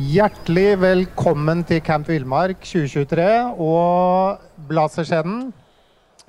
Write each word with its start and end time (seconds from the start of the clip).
Hjertelig 0.00 0.78
velkommen 0.80 1.60
til 1.66 1.80
Camp 1.84 2.06
Villmark 2.08 2.62
2023 2.62 3.24
og 3.60 4.44
Blazerscenen. 4.68 5.50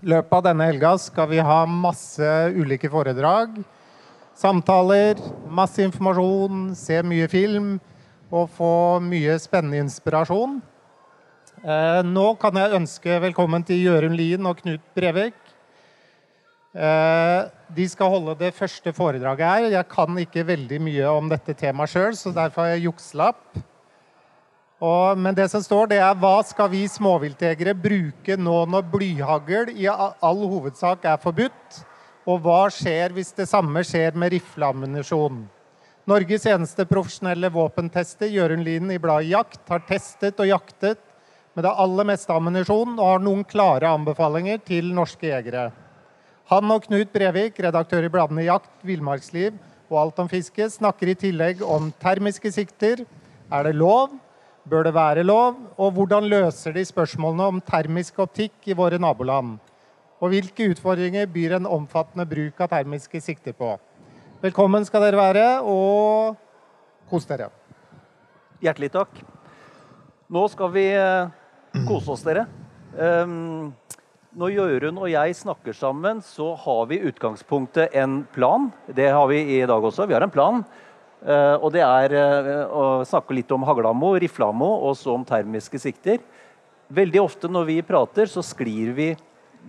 I 0.01 0.09
løpet 0.12 0.33
av 0.33 0.44
denne 0.47 0.65
helga 0.67 0.91
skal 0.99 1.29
vi 1.29 1.39
ha 1.46 1.59
masse 1.69 2.31
ulike 2.57 2.89
foredrag, 2.92 3.53
samtaler, 4.35 5.21
masse 5.47 5.85
informasjon, 5.85 6.73
se 6.76 6.99
mye 7.05 7.29
film 7.31 7.76
og 8.33 8.49
få 8.57 8.73
mye 9.05 9.37
spennende 9.39 9.85
inspirasjon. 9.85 10.58
Eh, 11.62 12.01
nå 12.10 12.28
kan 12.42 12.58
jeg 12.60 12.76
ønske 12.81 13.22
velkommen 13.29 13.63
til 13.67 13.85
Jørund 13.85 14.19
Lien 14.19 14.51
og 14.51 14.60
Knut 14.65 14.83
Brevik. 14.97 15.38
Eh, 16.72 17.41
de 17.76 17.85
skal 17.91 18.13
holde 18.13 18.38
det 18.40 18.53
første 18.55 18.94
foredraget 18.95 19.48
her. 19.48 19.73
Jeg 19.73 19.88
kan 19.91 20.17
ikke 20.20 20.48
veldig 20.48 20.80
mye 20.84 21.09
om 21.12 21.27
dette 21.31 21.55
temaet 21.58 21.91
sjøl, 21.91 22.16
så 22.16 22.31
derfor 22.35 22.66
har 22.66 22.76
jeg 22.76 22.88
jukselapp. 22.88 23.59
Og, 24.81 25.17
men 25.21 25.35
det 25.38 25.45
som 25.52 25.62
står, 25.62 25.91
det 25.91 25.99
er 26.02 26.17
hva 26.17 26.40
skal 26.45 26.71
vi 26.71 26.88
småviltjegere 26.89 27.76
bruke 27.77 28.34
nå 28.38 28.63
når 28.66 28.88
blyhagl 28.89 29.70
i 29.76 29.85
all 29.85 30.41
hovedsak 30.49 31.05
er 31.05 31.22
forbudt? 31.22 31.84
Og 32.26 32.41
hva 32.41 32.63
skjer 32.73 33.13
hvis 33.13 33.30
det 33.38 33.45
samme 33.49 33.84
skjer 33.86 34.17
med 34.17 34.34
rifleammunisjon? 34.34 35.44
Norges 36.09 36.48
eneste 36.49 36.88
profesjonelle 36.89 37.52
våpentester, 37.53 38.30
Jørund 38.34 38.66
Lien 38.66 38.89
i 38.89 38.98
bladet 39.02 39.30
Jakt, 39.30 39.62
har 39.70 39.86
testet 39.86 40.41
og 40.41 40.49
jaktet 40.49 40.98
med 41.53 41.67
det 41.67 41.75
aller 41.84 42.08
meste 42.09 42.34
ammunisjon 42.34 42.95
og 42.95 43.05
har 43.05 43.22
noen 43.22 43.45
klare 43.45 43.91
anbefalinger 43.91 44.63
til 44.66 44.89
norske 44.98 45.30
jegere. 45.30 45.70
Han 46.50 46.73
og 46.73 46.88
Knut 46.88 47.13
Brevik, 47.13 47.61
redaktør 47.61 48.08
i 48.08 48.11
bladene 48.11 48.48
Jakt, 48.48 48.73
Villmarksliv 48.88 49.53
og 49.91 50.02
Alt 50.08 50.25
om 50.25 50.31
fiske, 50.31 50.72
snakker 50.73 51.13
i 51.13 51.17
tillegg 51.22 51.61
om 51.61 51.94
termiske 52.02 52.50
sikter. 52.56 53.06
Er 53.52 53.69
det 53.69 53.78
lov? 53.78 54.17
Bør 54.70 54.86
det 54.86 54.94
være 54.94 55.23
lov? 55.26 55.56
Og 55.81 55.95
hvordan 55.95 56.28
løser 56.30 56.76
de 56.76 56.84
spørsmålene 56.86 57.48
om 57.50 57.62
termisk 57.66 58.20
optikk 58.22 58.68
i 58.70 58.76
våre 58.78 59.00
naboland? 59.02 59.56
Og 60.22 60.30
hvilke 60.30 60.68
utfordringer 60.70 61.26
byr 61.34 61.56
en 61.58 61.66
omfattende 61.66 62.28
bruk 62.30 62.62
av 62.62 62.70
termiske 62.70 63.23
sikter 63.26 63.56
på? 63.58 63.73
Velkommen 64.44 64.86
skal 64.86 65.02
dere 65.08 65.18
være, 65.18 65.45
og 65.66 66.38
kos 67.09 67.26
dere. 67.26 67.50
Hjertelig 68.62 68.92
takk. 68.94 69.23
Nå 70.30 70.45
skal 70.53 70.70
vi 70.75 70.86
eh, 70.94 71.34
kose 71.90 72.14
oss, 72.14 72.25
dere. 72.25 72.46
Um, 72.94 73.73
når 74.38 74.53
Jørund 74.53 75.02
og 75.02 75.09
jeg 75.09 75.40
snakker 75.42 75.73
sammen, 75.73 76.22
så 76.22 76.53
har 76.53 76.86
vi 76.92 77.02
utgangspunktet 77.09 77.98
en 77.98 78.22
plan. 78.36 78.70
Det 78.94 79.09
har 79.09 79.25
vi 79.34 79.42
i 79.58 79.59
dag 79.66 79.90
også. 79.90 80.06
Vi 80.06 80.14
har 80.14 80.30
en 80.30 80.34
plan. 80.34 80.62
Uh, 81.22 81.53
og 81.61 81.69
det 81.75 81.83
er 81.86 82.16
uh, 82.17 82.61
å 82.73 82.86
snakke 83.05 83.36
litt 83.38 83.52
om 83.53 83.61
haglammo, 83.67 84.16
riflamo 84.17 84.69
og 84.88 84.95
så 84.97 85.14
om 85.14 85.25
termiske 85.28 85.78
sikter. 85.81 86.17
Veldig 86.91 87.22
ofte 87.22 87.52
når 87.52 87.67
vi 87.67 87.75
prater, 87.86 88.25
så 88.25 88.41
sklir 88.41 88.89
vi 88.97 89.11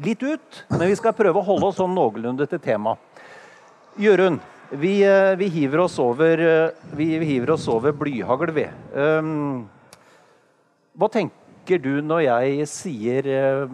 litt 0.01 0.25
ut. 0.25 0.63
Men 0.73 0.87
vi 0.89 0.97
skal 0.97 1.13
prøve 1.17 1.43
å 1.43 1.45
holde 1.45 1.69
oss 1.69 1.77
sånn 1.83 1.93
noenlunde 1.93 2.49
til 2.49 2.63
temaet. 2.65 3.21
Jørund, 4.01 4.41
vi, 4.73 4.95
uh, 5.05 5.35
vi, 5.37 5.51
hiver 5.53 5.85
oss 5.85 5.99
over, 6.01 6.41
vi, 6.97 7.11
vi 7.21 7.31
hiver 7.35 7.53
oss 7.59 7.69
over 7.69 7.93
blyhagl, 8.01 8.55
vi. 8.57 8.67
Um, 8.97 9.67
hva 10.97 11.13
tenker 11.13 11.85
du 11.85 11.99
når 12.01 12.25
jeg 12.31 12.69
sier 12.73 13.33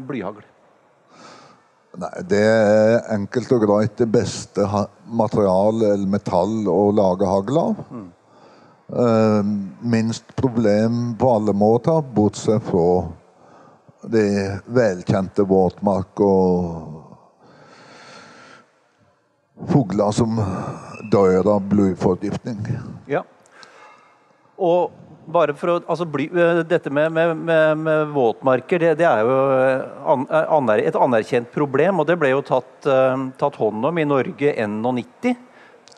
blyhagl? 0.08 0.47
Nei, 1.98 2.22
Det 2.30 2.42
er 2.42 3.00
enkelt 3.14 3.52
og 3.56 3.64
greit 3.66 3.96
det 3.98 4.06
beste 4.12 4.66
material 5.06 5.82
eller 5.82 6.06
metall 6.10 6.68
å 6.70 6.90
lage 6.94 7.26
hagl 7.26 7.58
av. 7.58 7.80
Mm. 7.90 8.08
Minst 9.82 10.30
problem 10.38 11.16
på 11.18 11.32
alle 11.34 11.52
måter, 11.52 12.00
bortsett 12.14 12.62
fra 12.70 13.08
de 14.08 14.22
velkjente 14.72 15.42
våtmark 15.44 16.22
og 16.22 17.02
fugler 19.68 20.14
som 20.14 20.38
dør 21.10 21.50
av 21.56 21.66
blodforgiftning. 21.68 22.62
Ja. 23.10 23.24
Og 24.58 24.94
bare 25.32 25.54
for 25.58 25.74
å, 25.74 25.76
altså, 25.84 26.06
bly, 26.08 26.28
eh, 26.32 26.62
dette 26.68 26.90
med, 26.94 27.12
med, 27.12 27.34
med, 27.36 27.82
med 27.84 28.14
våtmarker 28.14 28.80
det, 28.82 28.94
det, 29.00 29.08
er 29.08 29.26
jo 29.26 29.36
an, 30.14 30.24
aner, 30.30 30.82
et 30.82 30.96
anerkjent 30.96 31.50
problem. 31.54 32.00
og 32.00 32.08
Det 32.08 32.18
ble 32.20 32.32
jo 32.32 32.44
tatt, 32.46 32.72
uh, 32.88 33.28
tatt 33.40 33.58
hånd 33.60 33.84
om 33.90 34.00
i 34.00 34.06
Norge 34.08 34.54
N90. 34.64 35.36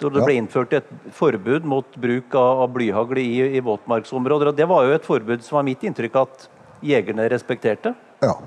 Så 0.00 0.08
det 0.08 0.22
ble 0.24 0.38
innført 0.40 0.72
et 0.78 0.86
forbud 1.12 1.66
mot 1.68 1.98
bruk 2.00 2.32
av, 2.38 2.62
av 2.64 2.70
blyhagl 2.72 3.18
i, 3.20 3.28
i, 3.58 3.60
våtmarksområder. 3.64 4.48
og 4.48 4.56
Det 4.56 4.68
var 4.70 4.86
jo 4.86 4.94
et 4.96 5.04
forbud 5.04 5.44
som 5.44 5.58
var 5.58 5.66
mitt 5.68 5.84
inntrykk 5.84 6.16
at 6.22 6.48
jegerne 6.80 7.26
respekterte. 7.28 7.92
Ja. 8.24 8.38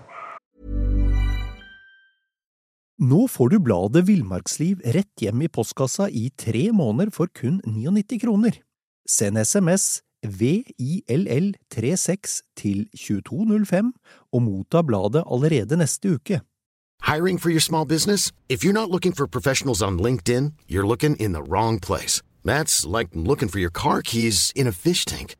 Nå 3.04 3.26
får 3.30 3.54
du 3.54 3.60
bladet 3.62 4.06
Villmarksliv 4.08 4.82
rett 4.96 5.22
hjem 5.22 5.44
i 5.46 5.52
postkassa 5.52 6.08
i 6.10 6.30
tre 6.40 6.72
måneder 6.74 7.14
for 7.14 7.30
kun 7.30 7.60
99 7.68 8.22
kroner. 8.24 8.58
Send 9.10 9.38
SMS 9.38 10.02
VILL36 10.26 12.42
til 12.56 12.88
2205 12.96 13.94
og 14.34 14.42
motta 14.42 14.82
bladet 14.82 15.24
allerede 15.32 15.78
neste 15.78 16.14
uke. 16.14 16.42
Hiring 17.04 17.42
for 17.42 17.50
your 17.50 17.60
small 17.60 17.86
business? 17.86 18.32
If 18.50 18.64
you're 18.64 18.82
not 18.82 18.90
looking 18.90 19.14
for 19.14 19.28
professionals 19.28 19.82
on 19.82 20.00
LinkedIn, 20.00 20.54
you're 20.68 20.88
looking 20.88 21.16
in 21.18 21.34
the 21.34 21.44
wrong 21.44 21.80
place. 21.80 22.22
That's 22.46 22.86
like 22.86 23.10
looking 23.14 23.50
for 23.50 23.60
your 23.60 23.72
car 23.72 24.02
keys 24.02 24.52
in 24.56 24.68
a 24.68 24.72
fish 24.72 25.06
tank. 25.06 25.36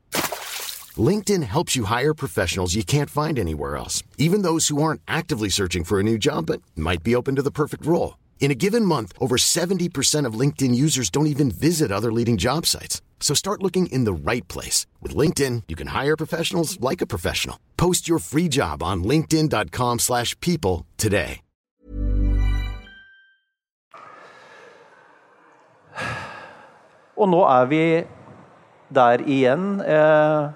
LinkedIn 0.98 1.44
helps 1.44 1.76
you 1.76 1.86
hire 1.86 2.14
professionals 2.14 2.76
you 2.76 2.84
can't 2.84 3.10
find 3.10 3.40
anywhere 3.40 3.78
else, 3.78 4.04
even 4.18 4.44
those 4.44 4.68
who 4.68 4.84
aren't 4.84 5.02
actively 5.08 5.50
searching 5.50 5.84
for 5.84 6.00
a 6.00 6.04
new 6.04 6.18
job 6.18 6.46
but 6.46 6.62
might 6.76 7.04
be 7.04 7.16
open 7.16 7.36
to 7.36 7.42
the 7.42 7.52
perfect 7.52 7.86
role. 7.86 8.16
In 8.40 8.52
a 8.52 8.60
given 8.66 8.86
month, 8.86 9.14
over 9.20 9.38
70% 9.38 10.28
of 10.28 10.40
LinkedIn 10.40 10.76
users 10.76 11.10
don't 11.10 11.28
even 11.28 11.50
visit 11.50 11.92
other 11.92 12.12
leading 12.12 12.38
job 12.38 12.66
sites. 12.66 13.02
So 13.22 13.34
start 13.34 13.64
looking 13.64 13.86
in 13.88 14.04
the 14.04 14.14
right 14.14 14.46
place. 14.50 14.86
With 15.02 15.16
LinkedIn, 15.16 15.64
you 15.70 15.76
can 15.76 15.88
hire 15.88 16.18
professionals 16.18 16.78
like 16.82 17.02
a 17.02 17.08
professional. 17.08 17.58
Post 17.78 18.08
your 18.08 18.20
free 18.20 18.50
job 18.50 18.84
on 18.84 19.04
linkedin.com 19.04 20.00
slash 20.00 20.38
people 20.42 20.86
today. 20.98 21.40
Og 27.14 27.30
nå 27.30 27.40
er 27.46 27.68
vi 27.70 27.84
der 28.94 29.22
igjen 29.30 29.78
eh, 29.86 30.50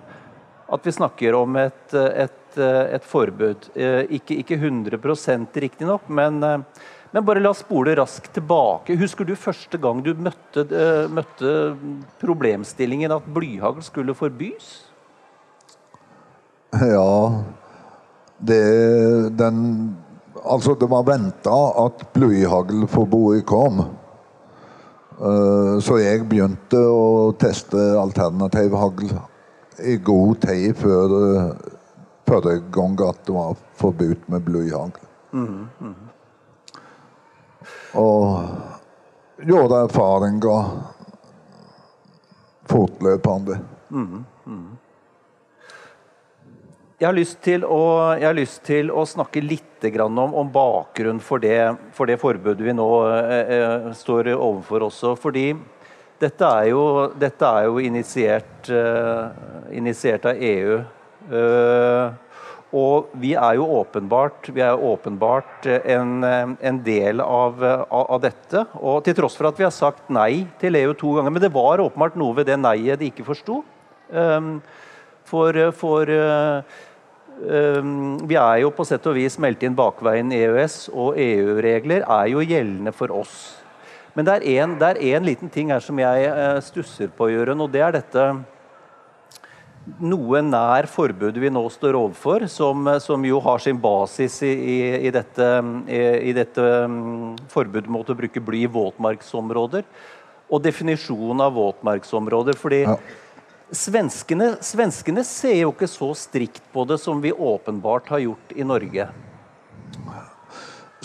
at 0.67 0.87
vi 0.87 0.93
snakker 0.93 1.37
om 1.37 1.55
et, 1.61 1.93
et, 1.93 2.57
et 2.57 3.05
forbud. 3.05 3.69
Eh, 3.77 4.03
ikke, 4.17 4.39
ikke 4.41 4.57
100 4.57 4.97
riktignok, 5.61 6.09
men 6.09 6.41
eh, 6.43 6.57
men 7.11 7.25
bare 7.25 7.41
la 7.43 7.51
oss 7.53 7.63
spole 7.63 7.95
raskt 7.95 8.33
tilbake. 8.35 8.97
Husker 8.99 9.27
du 9.27 9.35
første 9.39 9.79
gang 9.81 10.01
du 10.03 10.13
møtte, 10.15 10.65
uh, 10.71 11.05
møtte 11.11 11.53
problemstillingen 12.21 13.13
at 13.15 13.29
blyhagl 13.33 13.83
skulle 13.85 14.17
forbys? 14.17 14.73
Ja 16.77 17.43
Det 18.37 18.63
den 19.39 19.61
Altså, 20.47 20.75
det 20.79 20.85
var 20.87 21.03
venta 21.03 21.55
at 21.81 22.03
blyhaglforbudet 22.13 23.41
kom. 23.49 23.79
Uh, 25.17 25.79
så 25.81 25.97
jeg 25.97 26.27
begynte 26.29 26.77
å 26.77 27.33
teste 27.41 27.79
alternativ 27.97 28.75
hagl 28.77 29.09
i 29.81 29.97
god 29.97 30.43
tid 30.45 30.77
før 30.77 31.15
forrige 32.29 32.67
gang 32.77 33.01
at 33.07 33.23
det 33.25 33.35
var 33.35 33.57
forbudt 33.81 34.29
med 34.31 34.45
blyhagl. 34.45 35.01
Mm, 35.33 35.65
mm 35.81 36.06
og 37.95 39.45
gjorde 39.47 39.83
erfaringer 39.85 40.71
fortløpende. 42.67 43.59
Mm, 43.89 44.25
mm. 44.45 44.65
Jeg 46.97 47.07
har, 47.07 47.65
å, 47.69 47.81
har 48.25 48.33
lyst 48.35 48.63
til 48.65 48.89
å 48.89 49.05
snakke 49.05 49.43
litt 49.43 49.63
om, 50.01 50.33
om 50.33 50.47
bakgrunnen 50.49 51.21
for 51.21 51.37
det, 51.37 51.75
for 51.93 52.09
det 52.09 52.17
forbudet 52.17 52.65
vi 52.65 52.73
nå 52.73 52.87
eh, 53.05 53.51
eh, 53.53 53.89
står 53.93 54.31
overfor 54.33 54.87
også. 54.87 55.13
Fordi 55.21 55.51
dette 56.17 56.49
er 56.49 56.71
jo, 56.71 56.83
dette 57.13 57.45
er 57.45 57.67
jo 57.67 57.77
initiert, 57.77 58.69
eh, 58.73 59.27
initiert, 59.77 60.25
av 60.25 60.41
EU. 60.41 60.79
Eh, 61.29 62.26
og 62.75 63.13
vi 63.15 63.29
er 63.39 63.55
jo 63.55 63.63
åpenbart, 63.79 64.49
er 64.51 64.75
åpenbart 64.75 65.63
en, 65.87 66.19
en, 66.23 66.79
del 66.83 67.21
av, 67.23 67.63
av, 67.63 68.19
dette. 68.19 68.65
Og 68.75 68.99
til 69.05 69.15
tross 69.15 69.37
for 69.39 69.47
at 69.47 69.59
vi 69.59 69.63
har 69.63 69.71
sagt 69.71 70.09
nei 70.11 70.43
til 70.59 70.75
EU 70.75 70.91
to 70.97 71.13
ganger. 71.15 71.31
Men 71.31 71.41
det 71.45 71.53
var 71.55 71.79
åpenbart 71.79 72.17
noe 72.19 72.35
ved 72.35 72.45
det 72.51 72.57
nei-et 72.59 72.99
de 72.99 73.07
ikke 73.07 73.23
forsto. 73.27 73.63
Um, 74.11 74.59
for, 75.27 75.55
for 75.79 76.11
um, 76.11 78.19
vi 78.27 78.35
er 78.35 78.57
jo 78.65 78.73
på 78.75 78.83
sett 78.87 79.07
og 79.07 79.15
vis 79.15 79.39
meldt 79.39 79.63
inn 79.63 79.75
bakveien 79.77 80.31
EØS, 80.35 80.89
og 80.91 81.15
EU-regler 81.23 82.03
er 82.03 82.27
jo 82.33 82.43
gjeldende 82.43 82.91
for 82.95 83.15
oss. 83.15 83.63
Men 84.17 84.25
det 84.27 84.41
er 84.43 84.99
en 85.13 85.23
liten 85.23 85.49
ting 85.53 85.71
her 85.71 85.79
som 85.83 85.99
jeg 86.01 86.63
stusser 86.67 87.07
på, 87.15 87.29
Jørund, 87.31 87.61
og 87.63 87.71
det 87.71 87.81
er 87.85 87.91
dette 87.95 88.23
noe 90.03 90.41
nær 90.43 90.87
forbudet 90.91 91.39
vi 91.41 91.51
nå 91.53 91.63
står 91.71 91.95
overfor, 91.97 92.45
som, 92.51 92.89
som 93.03 93.23
jo 93.25 93.39
har 93.43 93.61
sin 93.63 93.79
basis 93.81 94.41
i, 94.45 94.51
i, 94.51 94.77
i 95.07 95.13
dette, 95.13 95.47
i, 95.87 96.01
i 96.29 96.33
dette 96.35 96.65
um, 96.85 97.35
forbudet 97.51 97.89
mot 97.91 98.09
å 98.09 98.17
bruke 98.17 98.43
bly 98.43 98.65
i 98.65 98.71
våtmarksområder. 98.71 99.87
Og 100.47 100.63
definisjonen 100.63 101.43
av 101.47 101.55
våtmarksområder. 101.57 102.59
fordi 102.59 102.83
Ja. 102.87 102.97
svenskene, 103.71 104.53
svenskene 104.63 105.23
ser 105.27 105.57
jo 105.61 105.73
ikke 105.73 105.89
så 105.91 106.13
strikt 106.15 106.63
på 106.73 106.85
det 106.87 106.99
som 107.03 107.21
vi 107.23 107.31
åpenbart 107.31 108.11
har 108.13 108.23
gjort 108.23 108.55
i 108.55 108.67
Norge. 108.67 109.09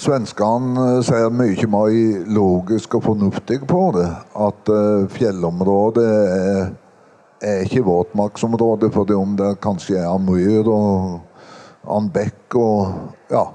Svenskene 0.03 0.87
eh, 0.99 1.01
ser 1.07 1.31
mye 1.31 1.67
mer 1.71 2.29
logisk 2.31 2.99
og 2.99 3.07
fornuftig 3.11 3.63
på 3.69 3.83
det. 3.99 4.09
At 4.35 4.71
fjellområdet 5.17 6.07
er, 6.13 6.73
er 7.43 7.65
ikke 7.67 7.85
våtmarksområde 7.87 8.91
fordi 8.95 9.17
om 9.19 9.35
det 9.39 9.57
kanskje 9.63 9.99
er 10.01 10.11
Amur 10.11 10.71
og 10.73 11.97
en 11.97 12.09
bekk 12.13 12.57
og 12.61 13.33
ja. 13.33 13.47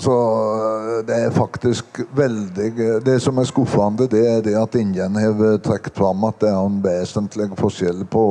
Så 0.00 0.16
eh, 0.16 1.06
det 1.06 1.16
er 1.26 1.34
faktisk 1.36 2.00
veldig 2.16 2.70
Det 3.04 3.18
som 3.22 3.38
er 3.38 3.48
skuffende, 3.48 4.08
det 4.08 4.22
er 4.28 4.42
det 4.44 4.56
at 4.56 4.74
ingen 4.74 5.16
har 5.16 5.58
trukket 5.64 5.96
fram 5.96 6.24
at 6.24 6.40
det 6.40 6.48
er 6.50 6.60
en 6.60 6.80
vesentlig 6.84 7.50
forskjell 7.58 8.04
på 8.10 8.24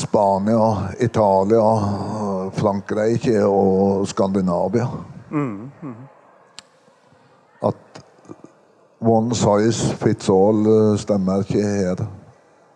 Spania, 0.00 0.94
Italia, 1.00 1.66
Frankrike 2.54 3.42
og 3.44 4.08
Skandinavia. 4.08 4.86
At 4.86 6.19
one 9.00 9.34
size 9.34 9.94
fits 10.00 10.28
all 10.30 10.60
eh, 10.66 10.98
stemmer 11.00 11.44
ikke 11.44 11.64
her. 11.64 12.04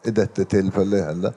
I 0.05 0.13
dette 0.13 0.45
tilfellet 0.45 1.05
heller. 1.05 1.37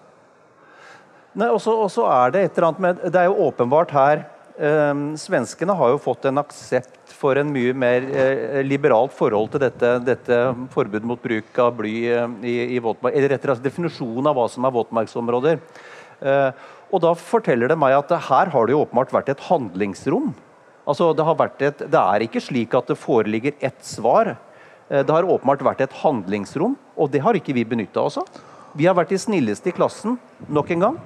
Nei, 1.38 1.48
og 1.54 1.62
så 1.62 2.08
er 2.10 2.34
det 2.34 2.42
et 2.42 2.58
eller 2.58 2.68
annet 2.68 2.82
med 2.84 3.04
Det 3.14 3.20
er 3.22 3.28
jo 3.30 3.46
åpenbart 3.46 3.92
her 3.94 4.24
eh, 4.58 5.02
Svenskene 5.22 5.76
har 5.78 5.92
jo 5.94 6.00
fått 6.02 6.26
en 6.28 6.42
aksept 6.42 7.14
for 7.14 7.38
en 7.40 7.52
mye 7.54 7.76
mer 7.78 8.08
eh, 8.10 8.64
liberalt 8.66 9.14
forhold 9.16 9.52
til 9.54 9.64
dette, 9.64 9.92
dette 10.06 10.40
forbudet 10.74 11.08
mot 11.08 11.22
bruk 11.22 11.62
av 11.62 11.76
bly 11.78 11.94
eh, 12.10 12.34
i, 12.42 12.56
i 12.78 12.82
våtmark 12.84 13.16
Eller 13.16 13.36
rettere 13.36 13.56
sagt 13.56 13.68
definisjonen 13.68 14.32
av 14.32 14.36
hva 14.40 14.48
som 14.52 14.66
er 14.68 14.76
våtmarksområder. 14.76 15.62
Eh, 16.22 16.66
og 16.88 17.04
da 17.04 17.14
forteller 17.20 17.72
det 17.72 17.80
meg 17.80 17.98
at 17.98 18.14
her 18.30 18.52
har 18.54 18.68
det 18.68 18.76
jo 18.76 18.82
åpenbart 18.86 19.14
vært 19.16 19.32
et 19.34 19.48
handlingsrom. 19.50 20.32
Altså, 20.88 21.12
det, 21.12 21.26
har 21.28 21.36
vært 21.36 21.64
et, 21.68 21.82
det 21.92 22.00
er 22.00 22.24
ikke 22.24 22.42
slik 22.44 22.76
at 22.78 22.88
det 22.88 22.96
foreligger 23.00 23.58
ett 23.60 23.82
svar. 23.84 24.38
Eh, 24.90 25.04
Det 25.06 25.14
har 25.14 25.24
åpenbart 25.24 25.64
vært 25.66 25.82
et 25.82 25.94
handlingsrom, 26.04 26.78
og 26.98 27.12
det 27.12 27.22
har 27.22 27.34
ikke 27.34 27.54
vi 27.54 27.66
benytta 27.66 28.02
oss 28.02 28.18
av. 28.18 28.28
Vi 28.78 28.86
har 28.86 28.96
vært 28.96 29.10
de 29.10 29.18
snilleste 29.18 29.70
i 29.70 29.76
klassen 29.76 30.20
nok 30.48 30.72
en 30.72 30.80
gang. 30.80 30.98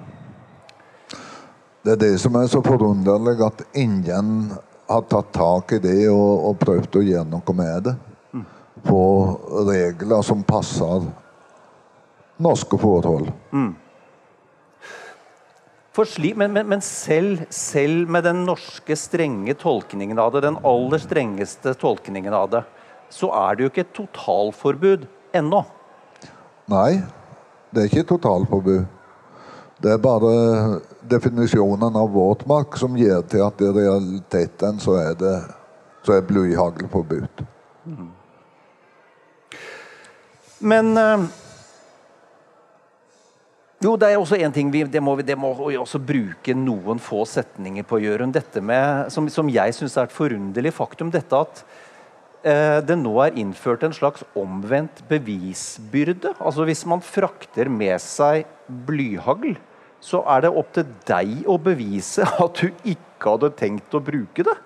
Det 1.84 1.94
er 1.94 1.98
det 1.98 2.20
som 2.22 2.36
er 2.36 2.48
så 2.48 2.62
forunderlig, 2.62 3.40
at 3.42 3.64
ingen 3.74 4.52
har 4.90 5.02
tatt 5.10 5.32
tak 5.34 5.72
i 5.74 5.80
det 5.82 6.10
og, 6.12 6.50
og 6.50 6.60
prøvd 6.60 6.98
å 7.00 7.06
gjøre 7.06 7.30
noe 7.32 7.56
med 7.58 7.88
det. 7.88 7.96
På 8.86 9.00
regler 9.68 10.22
som 10.26 10.44
passer 10.44 11.08
norske 12.42 12.78
forhold. 12.78 13.32
For 15.92 16.08
Sli, 16.08 16.32
men 16.38 16.54
men, 16.54 16.68
men 16.70 16.82
selv, 16.82 17.44
selv 17.50 18.10
med 18.10 18.24
den 18.24 18.46
norske 18.46 18.96
strenge 18.96 19.54
tolkningen 19.60 20.20
av 20.20 20.32
det, 20.34 20.46
den 20.46 20.60
aller 20.64 21.02
strengeste 21.04 21.74
tolkningen 21.82 22.34
av 22.34 22.50
det, 22.54 22.64
så 23.12 23.30
er 23.36 23.56
det 23.56 23.66
jo 23.66 23.72
ikke 23.72 23.86
et 23.86 23.94
totalforbud 23.96 25.06
ennå. 25.36 25.62
Nei, 26.72 27.02
det 27.72 27.84
er 27.84 27.90
ikke 27.90 28.04
et 28.06 28.12
totalforbud. 28.12 28.84
Det 29.82 29.92
er 29.96 30.02
bare 30.02 30.34
definisjonen 31.10 31.96
av 31.98 32.12
våtmark 32.14 32.78
som 32.78 32.96
gir 32.98 33.24
til 33.32 33.44
at 33.46 33.64
i 33.64 33.72
realiteten 33.74 34.80
så 34.82 35.00
er 35.02 35.18
det 35.18 35.36
så 36.06 36.16
er 36.18 36.26
blyhagl 36.26 36.88
forbudt. 36.90 37.44
Men 40.62 40.98
eh, 40.98 41.30
Jo, 43.82 43.96
det 43.98 44.12
er 44.12 44.20
også 44.22 44.38
en 44.38 44.54
ting 44.54 44.70
vi, 44.70 44.84
det 44.86 45.02
må 45.02 45.16
vi 45.18 45.24
det 45.26 45.34
må 45.42 45.56
vi 45.58 45.74
også 45.80 45.98
bruke 46.06 46.54
noen 46.54 47.00
få 47.02 47.24
setninger 47.26 47.86
på, 47.90 47.98
Jørund. 48.04 48.36
Dette 48.36 48.62
med, 48.62 49.10
som, 49.10 49.26
som 49.34 49.50
jeg 49.50 49.74
syns 49.74 49.98
er 49.98 50.06
et 50.06 50.14
forunderlig 50.14 50.70
faktum. 50.78 51.10
Dette 51.10 51.40
at 51.40 51.64
det 52.42 52.96
nå 52.98 53.12
er 53.22 53.36
innført 53.38 53.84
en 53.86 53.94
slags 53.94 54.24
omvendt 54.34 55.04
bevisbyrde. 55.10 56.32
Altså 56.40 56.66
Hvis 56.66 56.82
man 56.90 57.04
frakter 57.06 57.70
med 57.70 58.02
seg 58.02 58.50
blyhagl, 58.88 59.54
så 60.02 60.24
er 60.34 60.48
det 60.48 60.52
opp 60.58 60.74
til 60.74 60.90
deg 61.06 61.46
å 61.46 61.60
bevise 61.62 62.26
at 62.26 62.64
du 62.64 62.72
ikke 62.82 63.36
hadde 63.36 63.52
tenkt 63.60 63.94
å 63.94 64.02
bruke 64.02 64.46
det. 64.48 64.58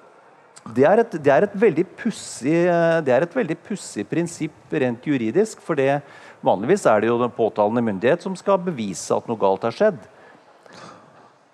Det 0.73 0.85
er 0.87 1.03
et, 1.03 1.11
det 1.21 1.29
er 1.29 1.45
et 1.45 1.57
veldig 1.61 1.83
pussig 1.93 2.55
eh, 2.65 4.05
prinsipp 4.09 4.73
rent 4.73 5.05
juridisk. 5.05 5.61
For 5.61 5.77
det, 5.77 6.01
vanligvis 6.41 6.87
er 6.89 7.03
det 7.03 7.11
jo 7.11 7.19
den 7.21 7.33
påtalende 7.35 7.83
myndighet 7.85 8.25
som 8.25 8.35
skal 8.39 8.57
bevise 8.57 9.13
at 9.13 9.27
noe 9.29 9.37
galt 9.37 9.67
har 9.67 9.75
skjedd. 9.75 9.99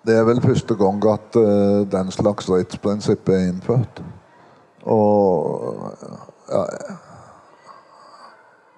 Det 0.02 0.16
er 0.16 0.24
vel 0.26 0.40
første 0.42 0.74
gang 0.74 1.04
at 1.12 1.36
uh, 1.38 1.84
den 1.86 2.08
slags 2.10 2.48
rettsprinsipp 2.50 3.28
er 3.30 3.50
innført. 3.52 4.00
Og 4.90 5.92
ja, 6.50 6.62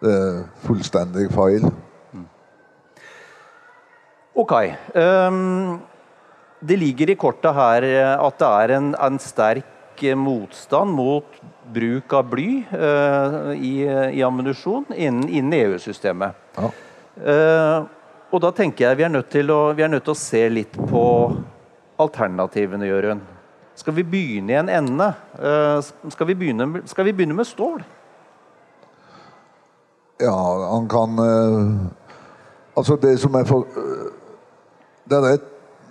Det 0.04 0.12
er 0.12 0.40
fullstendig 0.66 1.30
feil. 1.32 1.64
Ok. 4.34 4.52
Um, 4.94 5.80
det 6.64 6.76
ligger 6.80 7.12
i 7.12 7.16
kortet 7.16 7.54
her 7.54 7.86
eh, 7.86 8.12
at 8.18 8.38
det 8.40 8.48
er 8.48 8.72
en, 8.78 8.88
en 8.98 9.18
sterk 9.22 10.02
eh, 10.02 10.16
motstand 10.18 10.90
mot 10.96 11.38
bruk 11.74 12.12
av 12.18 12.26
bly 12.28 12.48
uh, 12.72 13.52
i, 13.56 13.86
i 13.86 14.22
ammunisjon 14.26 14.90
innen, 14.92 15.28
innen 15.28 15.54
EU-systemet. 15.60 16.36
Ja. 16.58 16.70
Uh, 17.14 17.86
og 18.34 18.42
da 18.42 18.50
tenker 18.52 18.88
jeg 18.88 18.98
vi 18.98 19.06
er, 19.06 19.12
nødt 19.14 19.30
til 19.32 19.52
å, 19.54 19.60
vi 19.76 19.84
er 19.86 19.92
nødt 19.92 20.04
til 20.04 20.16
å 20.16 20.18
se 20.18 20.42
litt 20.50 20.74
på 20.90 21.04
alternativene, 22.02 22.88
Jørund. 22.90 23.33
Skal 23.74 23.96
vi 23.96 24.02
begynne 24.02 24.52
i 24.52 24.56
en 24.56 24.68
ende? 24.68 25.06
Eh, 25.34 25.82
skal, 26.10 26.26
vi 26.26 26.34
begynne, 26.34 26.82
skal 26.86 27.04
vi 27.04 27.12
begynne 27.12 27.34
med 27.34 27.44
stål? 27.44 27.82
Ja, 30.20 30.70
han 30.74 30.88
kan 30.88 31.18
eh, 31.18 31.76
Altså, 32.76 32.96
det 32.96 33.20
som 33.20 33.34
er 33.34 33.44
for 33.44 33.66
eh, 33.76 34.12
Det 35.10 35.18
er 35.18 35.34
et 35.34 35.50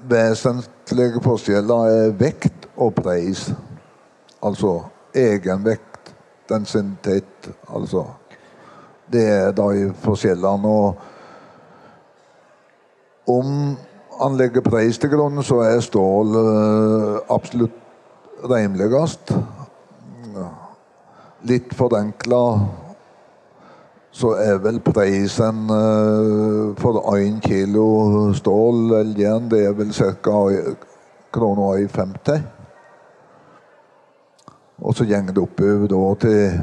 vesentlige 0.09 1.21
forskjeller 1.23 1.87
er 1.87 2.15
vekt 2.19 2.67
og 2.75 2.95
pris. 2.95 3.53
Altså 4.43 4.81
egenvekt, 5.15 6.15
densitet, 6.49 7.51
altså 7.69 8.05
Det 9.13 9.27
er 9.29 9.51
de 9.51 9.93
forskjellene. 10.01 10.67
Og 10.67 10.95
om 13.27 13.77
han 14.21 14.37
legger 14.37 14.61
pris 14.61 14.97
til 14.97 15.09
grunn, 15.09 15.43
så 15.43 15.61
er 15.63 15.79
stål 15.79 16.35
absolutt 17.29 17.82
rimeligst. 18.49 19.33
Litt 21.43 21.73
forenkla 21.75 22.43
så 24.13 24.35
er 24.37 24.59
vel 24.61 24.77
prisen 24.85 25.69
eh, 25.73 26.75
for 26.77 26.99
én 27.17 27.39
kilo 27.41 27.87
stål 28.37 28.93
eller 28.99 29.17
jern 29.19 29.49
det 29.49 29.63
er 29.65 29.73
vel 29.73 29.89
ca. 29.93 30.37
kroner 31.33 31.81
1,50. 31.87 32.43
Og 34.83 34.95
så 34.95 35.05
går 35.05 35.33
det 35.33 35.41
oppover 35.41 35.87
da 35.87 36.03
til 36.21 36.59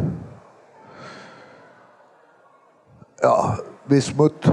Ja, 3.21 3.35
vismut 3.91 4.47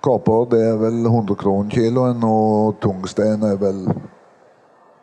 Kopper 0.00 0.46
det 0.50 0.60
er 0.62 0.76
vel 0.78 1.02
100 1.06 1.34
kroner 1.36 1.70
kiloen, 1.70 2.22
og 2.22 2.76
tungsten 2.80 3.42
er 3.42 3.56
vel 3.58 3.80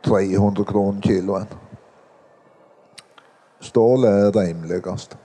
300 0.06 0.66
kroner 0.68 1.02
kiloen. 1.02 1.48
Stål 3.64 4.06
er 4.10 4.32
rimeligst. 4.36 5.16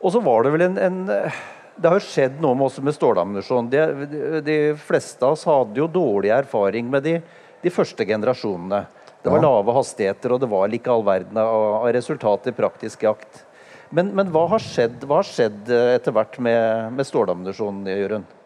Og 0.00 0.12
så 0.14 0.22
var 0.24 0.46
det 0.46 0.52
vel 0.54 0.64
en, 0.70 0.78
en 0.80 1.02
Det 1.04 1.88
har 1.88 1.98
jo 1.98 2.04
skjedd 2.06 2.40
noe 2.40 2.56
med, 2.56 2.66
oss 2.70 2.78
med 2.84 2.96
stålammunisjon. 2.96 3.68
De, 3.72 3.82
de, 4.08 4.40
de 4.44 4.56
fleste 4.80 5.24
av 5.24 5.36
oss 5.36 5.44
hadde 5.48 5.80
jo 5.80 5.86
dårlig 5.92 6.32
erfaring 6.32 6.88
med 6.92 7.04
de, 7.04 7.14
de 7.62 7.72
første 7.72 8.04
generasjonene. 8.08 8.82
Det 9.20 9.28
var 9.28 9.42
Ja. 9.42 9.50
lave 9.50 9.72
hastigheter, 9.76 10.32
og 10.32 10.40
det 10.40 10.48
var 10.48 10.72
ikke 10.72 10.92
all 10.92 11.04
verden 11.04 11.36
av, 11.40 11.84
av 11.84 11.88
resultater 11.92 12.52
i 12.52 12.56
praktisk 12.56 13.02
jakt. 13.04 13.44
Men, 13.92 14.14
men 14.16 14.30
hva 14.32 14.46
har 14.52 14.62
skjedd, 14.64 15.02
hva 15.04 15.18
har 15.20 15.28
skjedd 15.28 15.68
eh, 15.68 15.94
etter 15.98 16.14
hvert 16.16 16.38
med, 16.40 16.92
med 16.96 17.08
stålammunisjonen, 17.08 17.88
Jørund? 17.90 18.36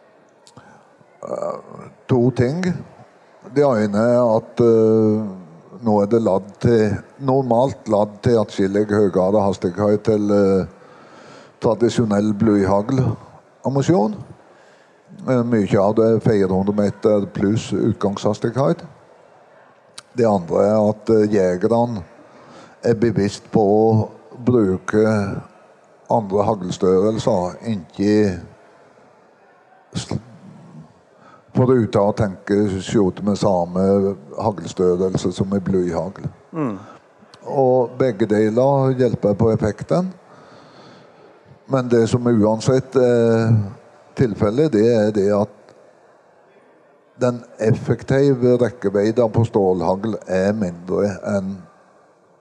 to 2.11 2.19
ting. 2.37 2.59
Det 3.53 3.61
ene 3.61 4.01
er 4.01 4.23
at 4.25 4.61
uh, 4.65 5.25
nå 5.85 5.95
er 6.01 6.09
det 6.09 6.23
ladd 6.25 6.47
til 6.65 6.95
normalt 7.29 7.91
ladd 7.93 8.15
til 8.25 8.39
atskillig 8.41 8.87
høyere 8.89 9.43
hastighet 9.45 10.01
til 10.07 10.33
uh, 10.33 10.65
tradisjonell 11.61 12.33
blyhaglammunisjon. 12.41 14.17
Eh, 15.29 15.43
Mye 15.45 15.81
av 15.81 15.95
det 15.97 16.09
er 16.09 16.25
400 16.25 16.77
meter 16.77 17.29
pluss 17.37 17.69
utgangshastighet. 17.77 18.83
Det 20.17 20.27
andre 20.29 20.65
er 20.65 20.81
at 20.89 21.15
jegerne 21.33 22.03
er 22.85 22.99
bevisst 23.01 23.47
på 23.53 23.63
å 23.65 23.87
bruke 24.45 25.05
andre 26.13 26.45
haglstørrelser, 26.49 27.57
sl- 29.95 30.21
Foruten 31.54 32.00
å 32.02 32.14
tenke 32.18 32.56
skjote 32.82 33.23
med 33.23 33.38
samme 33.38 34.14
haglstørrelse 34.42 35.30
som 35.37 35.54
i 35.54 35.62
blyhagl. 35.62 36.26
Og 37.44 37.94
begge 37.99 38.26
deler 38.26 38.96
hjelper 38.99 39.37
på 39.38 39.52
effekten. 39.52 40.11
Men 41.70 41.88
det 41.88 42.08
som 42.11 42.26
uansett 42.26 42.96
er 42.99 43.54
tilfellet, 44.18 44.73
det 44.75 44.88
er 44.90 45.12
det 45.14 45.28
at 45.34 45.61
den 47.20 47.44
effektive 47.62 48.56
rekkevidden 48.58 49.30
på 49.32 49.44
stålhagl 49.46 50.16
er 50.26 50.52
mindre 50.58 51.14
enn 51.30 51.54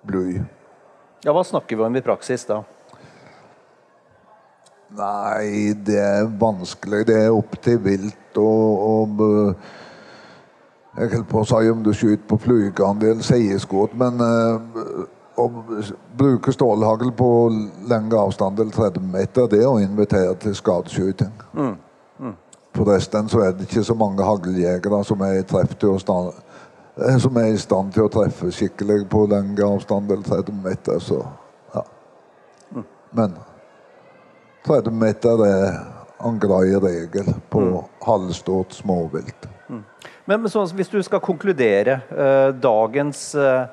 bly. 0.07 0.41
Ja, 1.23 1.31
Hva 1.31 1.43
snakker 1.45 1.77
vi 1.77 1.85
om 1.85 1.95
i 1.95 2.03
praksis 2.03 2.47
da? 2.49 2.63
Nei, 4.97 5.73
det 5.85 5.97
er 5.99 6.27
vanskelig. 6.39 7.07
Det 7.07 7.15
er 7.23 7.33
opp 7.33 7.55
til 7.65 7.79
vilt 7.83 8.37
og, 8.37 8.83
og 8.89 9.23
eh, 9.25 9.71
Jeg 10.99 11.09
holdt 11.15 11.29
på 11.31 11.41
å 11.41 11.47
si 11.49 11.69
om 11.73 11.79
du 11.85 11.89
skyter 11.97 12.27
på 12.29 12.37
flueandel, 12.37 13.15
eller 13.15 13.25
seieskudd, 13.25 13.95
men 13.97 14.19
eh, 14.21 15.05
å 15.41 15.47
bruke 16.19 16.53
stålhagl 16.53 17.09
på 17.17 17.29
lengre 17.89 18.19
avstand 18.27 18.59
eller 18.61 18.75
30 18.75 19.07
meter, 19.15 19.47
det 19.49 19.63
er 19.63 19.71
å 19.71 19.79
invitere 19.81 20.35
til 20.43 20.53
skadeskyting. 20.53 21.31
Forresten 22.73 23.27
så 23.29 23.41
er 23.47 23.51
det 23.57 23.65
ikke 23.67 23.83
så 23.85 23.93
mange 23.97 24.25
haglejegere 24.25 24.99
som 25.05 25.21
er 25.25 25.39
i 25.39 25.45
treff 25.49 25.73
til 25.81 25.95
å 25.95 25.99
sta- 26.01 26.33
eh, 27.01 27.17
som 27.21 27.37
er 27.41 27.49
i 27.53 27.57
stand 27.61 27.93
til 27.93 28.05
å 28.05 28.11
treffe 28.13 28.51
skikkelig 28.53 29.07
på 29.09 29.25
lengre 29.33 29.65
avstand 29.73 30.11
eller 30.13 30.23
30 30.29 30.61
meter. 30.63 30.99
Så, 31.01 31.19
ja. 31.73 31.83
Men 33.13 33.33
30 34.67 34.95
meter 34.95 35.43
er 35.47 35.65
en 36.23 36.37
grei 36.39 36.71
regel 36.79 37.33
på 37.51 37.63
halvstort 38.05 38.75
småvilt. 38.77 39.49
Men, 39.67 40.39
men 40.41 40.49
så, 40.49 40.63
hvis 40.71 40.91
du 40.91 41.01
skal 41.03 41.19
konkludere 41.23 41.99
eh, 42.07 42.49
dagens 42.55 43.33
eh, 43.35 43.65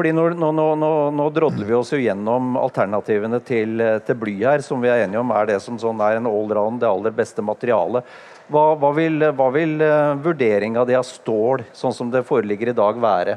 fordi 0.00 0.12
nå, 0.14 0.28
nå, 0.38 0.48
nå, 0.54 0.66
nå, 0.78 0.90
nå 1.12 1.24
drodler 1.34 1.66
vi 1.66 1.74
oss 1.74 1.90
jo 1.92 1.98
gjennom 2.00 2.54
alternativene 2.56 3.40
til, 3.44 3.74
eh, 3.82 3.98
til 4.06 4.16
bly 4.16 4.36
her, 4.38 4.62
som 4.64 4.80
vi 4.80 4.88
er 4.88 5.02
enige 5.04 5.20
om 5.20 5.32
er 5.34 5.50
det 5.50 5.58
som 5.64 5.76
sånn 5.82 6.00
er 6.06 6.20
en 6.20 6.28
allround, 6.30 6.78
det 6.80 6.88
aller 6.88 7.12
beste 7.12 7.42
materialet. 7.44 8.06
Hva, 8.50 8.62
hva 8.80 8.92
vil, 8.96 9.26
hva 9.36 9.48
vil 9.54 9.74
eh, 9.84 10.14
vurderinga 10.22 10.86
di 10.86 10.96
av 10.98 11.04
stål, 11.04 11.66
sånn 11.76 11.96
som 11.96 12.12
det 12.14 12.22
foreligger 12.28 12.70
i 12.70 12.76
dag, 12.78 13.02
være? 13.02 13.36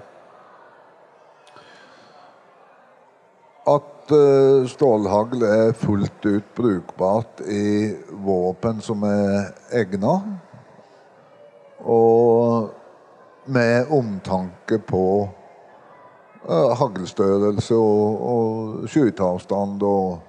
At 3.73 3.92
eh, 4.11 4.67
stålhagl 4.67 5.43
er 5.47 5.73
fullt 5.73 6.25
ut 6.25 6.55
brukbart 6.55 7.41
i 7.47 7.95
våpen 8.09 8.81
som 8.81 9.03
er 9.07 9.53
egna, 9.71 10.17
og 11.83 12.69
med 13.45 13.91
omtanke 13.91 14.79
på 14.79 15.29
uh, 16.49 16.69
haglstørrelse 16.79 17.75
og, 17.75 18.21
og 18.33 18.85
skyteavstand 18.91 19.83
og 19.83 20.21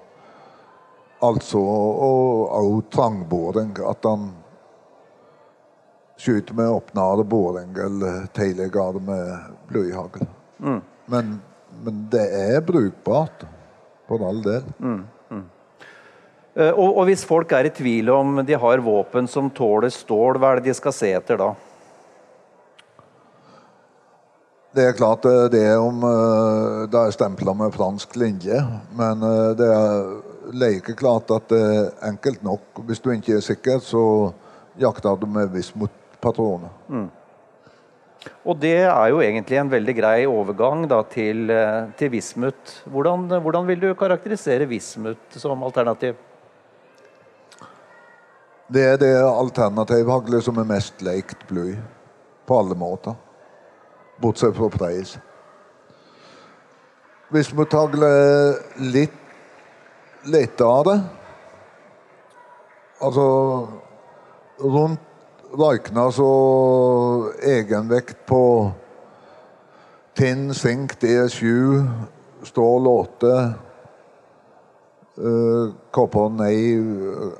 altså 1.24 1.60
og 1.60 2.56
òg 2.58 2.80
trangboring. 2.92 3.76
At 3.86 4.06
han 4.06 4.32
skyter 6.18 6.54
med 6.54 6.70
åpnere 6.70 7.24
boring 7.24 7.76
eller 7.78 8.26
tidligere 8.34 9.00
med 9.00 9.38
blyhagl. 9.68 10.26
Men, 11.06 11.40
men 11.84 12.08
det 12.12 12.26
er 12.32 12.60
brukbart, 12.60 13.46
for 14.08 14.24
all 14.26 14.40
del. 14.44 14.64
Eh, 16.54 16.70
og, 16.70 16.98
og 17.00 17.06
hvis 17.08 17.24
folk 17.26 17.52
er 17.52 17.68
i 17.68 17.74
tvil 17.74 18.10
om 18.14 18.42
de 18.46 18.58
har 18.58 18.82
våpen 18.84 19.26
som 19.30 19.50
tåler 19.50 19.90
stål, 19.90 20.38
hva 20.38 20.52
er 20.52 20.60
det 20.60 20.70
de 20.70 20.76
skal 20.78 20.94
se 20.94 21.10
etter 21.16 21.40
da? 21.40 21.52
Det 24.74 24.82
er 24.88 24.96
klart 24.98 25.26
eh, 25.30 25.44
det 25.52 25.62
er 25.70 25.78
om 25.78 26.02
eh, 26.02 26.84
det 26.90 27.00
er 27.00 27.14
stempla 27.14 27.54
med 27.58 27.74
fransk 27.74 28.16
linje, 28.18 28.58
men 28.98 29.22
eh, 29.22 29.50
det 29.58 29.68
er 29.70 30.08
like 30.54 30.96
klart 30.98 31.30
at 31.34 31.46
det 31.50 31.60
er 31.62 31.92
enkelt 32.10 32.42
nok. 32.46 32.82
Hvis 32.88 33.02
du 33.02 33.12
ikke 33.14 33.38
er 33.38 33.44
sikker, 33.44 33.78
så 33.82 34.32
jakter 34.78 35.18
du 35.20 35.28
med 35.30 35.52
vismutpatroner. 35.54 36.74
Og 38.44 38.58
det 38.60 38.76
er 38.84 39.08
jo 39.12 39.22
egentlig 39.24 39.58
en 39.60 39.72
veldig 39.72 39.94
grei 39.96 40.18
overgang 40.28 40.84
da, 40.88 41.00
til, 41.08 41.48
eh, 41.50 41.90
til 41.98 42.10
vismut. 42.12 42.78
Hvordan, 42.84 43.26
hvordan 43.40 43.66
vil 43.68 43.80
du 43.80 43.94
karakterisere 43.94 44.68
vismut 44.68 45.38
som 45.40 45.62
alternativ? 45.62 46.16
Det 48.68 48.84
er 48.84 48.96
det 48.96 49.12
alternativhaglet 49.20 50.44
som 50.44 50.58
er 50.58 50.68
mest 50.68 51.02
leikt 51.04 51.46
bly. 51.48 51.74
På 52.44 52.58
alle 52.60 52.76
måter. 52.76 53.14
Bortsett 54.20 54.56
fra 54.56 54.68
pris. 54.68 55.14
Vismuthagl 57.32 58.04
er 58.04 58.58
litt 58.92 59.16
lettere. 60.28 60.98
Altså 63.00 63.24
rundt 64.60 65.00
Røykna 65.54 66.10
så 66.10 66.30
egenvekt 67.42 68.16
på 68.26 68.72
tinn, 70.18 70.48
sink, 70.54 70.96
D7, 70.98 71.44
stål 72.42 72.88
8, 72.90 73.34
uh, 75.18 75.68
kopper 75.94 76.32
nei, 76.34 76.58
uh, 76.74 77.30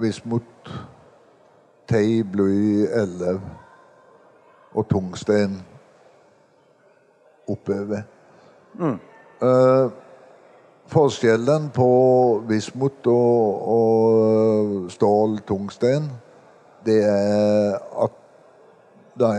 vismut, 0.00 0.72
tei, 1.88 2.22
bly 2.24 2.86
11 2.88 3.40
og 4.72 4.88
tungsten 4.88 5.60
oppover. 7.48 8.06
Eh, 9.42 9.86
forskjellen 10.92 11.68
på 11.74 11.88
vismut 12.48 13.06
og, 13.10 13.68
og 13.76 14.90
stål, 14.92 15.40
tungsten, 15.46 16.08
det 16.86 16.98
er 17.06 17.78
at 18.04 18.18
de, 19.18 19.30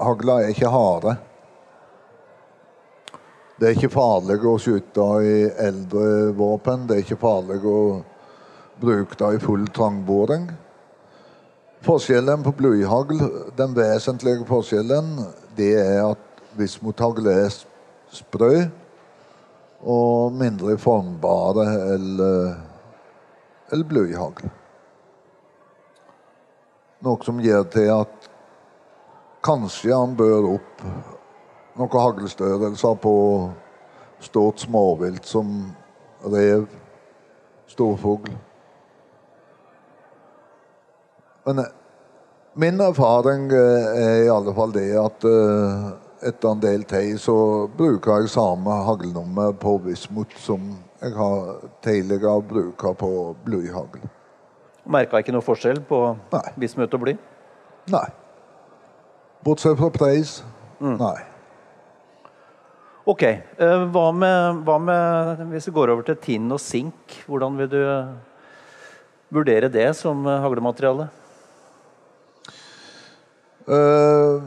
hagla 0.00 0.40
er 0.42 0.52
ikke 0.52 0.70
harde. 0.70 1.16
Det 3.56 3.68
er 3.68 3.78
ikke 3.78 3.92
farlig 3.94 4.36
å 4.44 4.58
skyte 4.60 5.06
i 5.24 5.36
eldre 5.64 6.32
våpen. 6.36 6.84
Det 6.86 6.96
er 6.98 7.04
ikke 7.04 7.20
farlig 7.20 7.62
å 7.64 7.80
bruke 8.80 9.16
det 9.16 9.30
i 9.36 9.42
full 9.42 9.64
trangboring. 9.74 10.50
Forskjellen 11.86 12.44
på 12.44 12.52
blyhagl, 12.58 13.22
den 13.56 13.74
vesentlige 13.76 14.44
forskjellen, 14.48 15.14
det 15.56 15.72
er 15.80 16.02
at 16.04 16.42
vismuthagl 16.56 17.28
er 17.30 17.48
sprø 18.12 18.52
og 19.86 20.36
mindre 20.36 20.76
formbare 20.80 21.66
eller, 21.94 22.54
eller 23.72 23.88
blyhagl. 23.88 24.48
Noe 27.04 27.20
som 27.24 27.40
gjør 27.44 27.66
til 27.72 27.90
at 27.92 28.28
kanskje 29.44 29.92
han 29.92 30.16
bør 30.16 30.54
opp 30.54 30.84
noen 31.76 31.92
haglstørrelser 31.92 32.96
på 33.02 33.14
stort 34.24 34.64
småvilt 34.64 35.28
som 35.28 35.50
rev, 36.24 36.64
storfugl. 37.68 38.32
Men 41.46 41.58
eh, 41.58 41.70
min 42.54 42.80
erfaring 42.80 43.50
eh, 43.52 43.92
er 44.00 44.24
i 44.24 44.32
alle 44.32 44.54
fall 44.56 44.72
det 44.74 44.88
at 44.98 45.28
eh, 45.28 45.86
etter 46.26 46.48
en 46.50 46.64
del 46.64 46.88
tid 46.88 47.20
så 47.20 47.36
bruker 47.76 48.22
jeg 48.24 48.32
samme 48.32 48.80
haglnummer 48.88 49.52
på 49.60 49.76
vismut 49.84 50.32
som 50.40 50.72
jeg 51.02 51.12
har 51.14 51.58
tidligere 51.84 52.40
bruka 52.48 52.96
på 52.96 53.10
blyhagl. 53.44 54.00
Merka 54.86 55.20
ikke 55.20 55.34
noe 55.34 55.44
forskjell 55.44 55.80
på 55.88 56.00
Nei. 56.32 56.44
Bismut 56.62 56.94
og 56.94 57.02
bly? 57.02 57.16
Nei. 57.90 58.06
Bortsett 59.46 59.78
fra 59.78 59.90
pris. 59.94 60.38
Nei. 60.82 61.16
Ok, 63.06 63.22
eh, 63.22 63.82
hva 63.94 64.06
med, 64.10 64.62
hva 64.66 64.80
med 64.82 65.44
hvis 65.52 65.68
vi 65.68 65.74
går 65.76 65.92
over 65.94 66.06
til 66.08 66.18
tinn 66.22 66.50
og 66.50 66.62
sink? 66.62 67.20
Hvordan 67.26 67.58
vil 67.60 67.70
du 67.70 67.78
vurdere 69.34 69.70
det 69.70 69.92
som 69.98 70.26
haglemateriale? 70.26 71.06
Uh, 73.66 74.42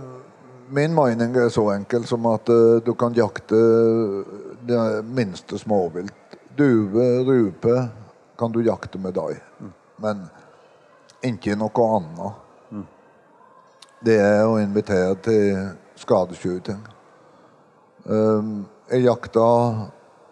min 0.71 0.93
mening 0.95 1.35
er 1.35 1.49
så 1.51 1.65
enkel 1.73 2.05
som 2.07 2.27
at 2.31 2.47
uh, 2.51 2.79
du 2.83 2.93
kan 2.95 3.15
jakte 3.15 3.57
det 4.67 4.83
minste 5.03 5.59
småvilt. 5.59 6.37
Due, 6.55 7.07
rupe, 7.27 7.75
kan 8.39 8.51
du 8.51 8.61
jakte 8.63 8.99
med 8.99 9.15
dem. 9.15 9.73
Men 9.99 10.27
ikke 11.25 11.57
noe 11.59 11.87
annet. 11.97 12.85
Det 13.99 14.15
er 14.23 14.45
å 14.47 14.59
invitere 14.61 15.15
til 15.19 15.73
skadeskyting. 15.99 16.79
Um, 18.07 18.61
jeg 18.87 19.03
jakta 19.03 19.47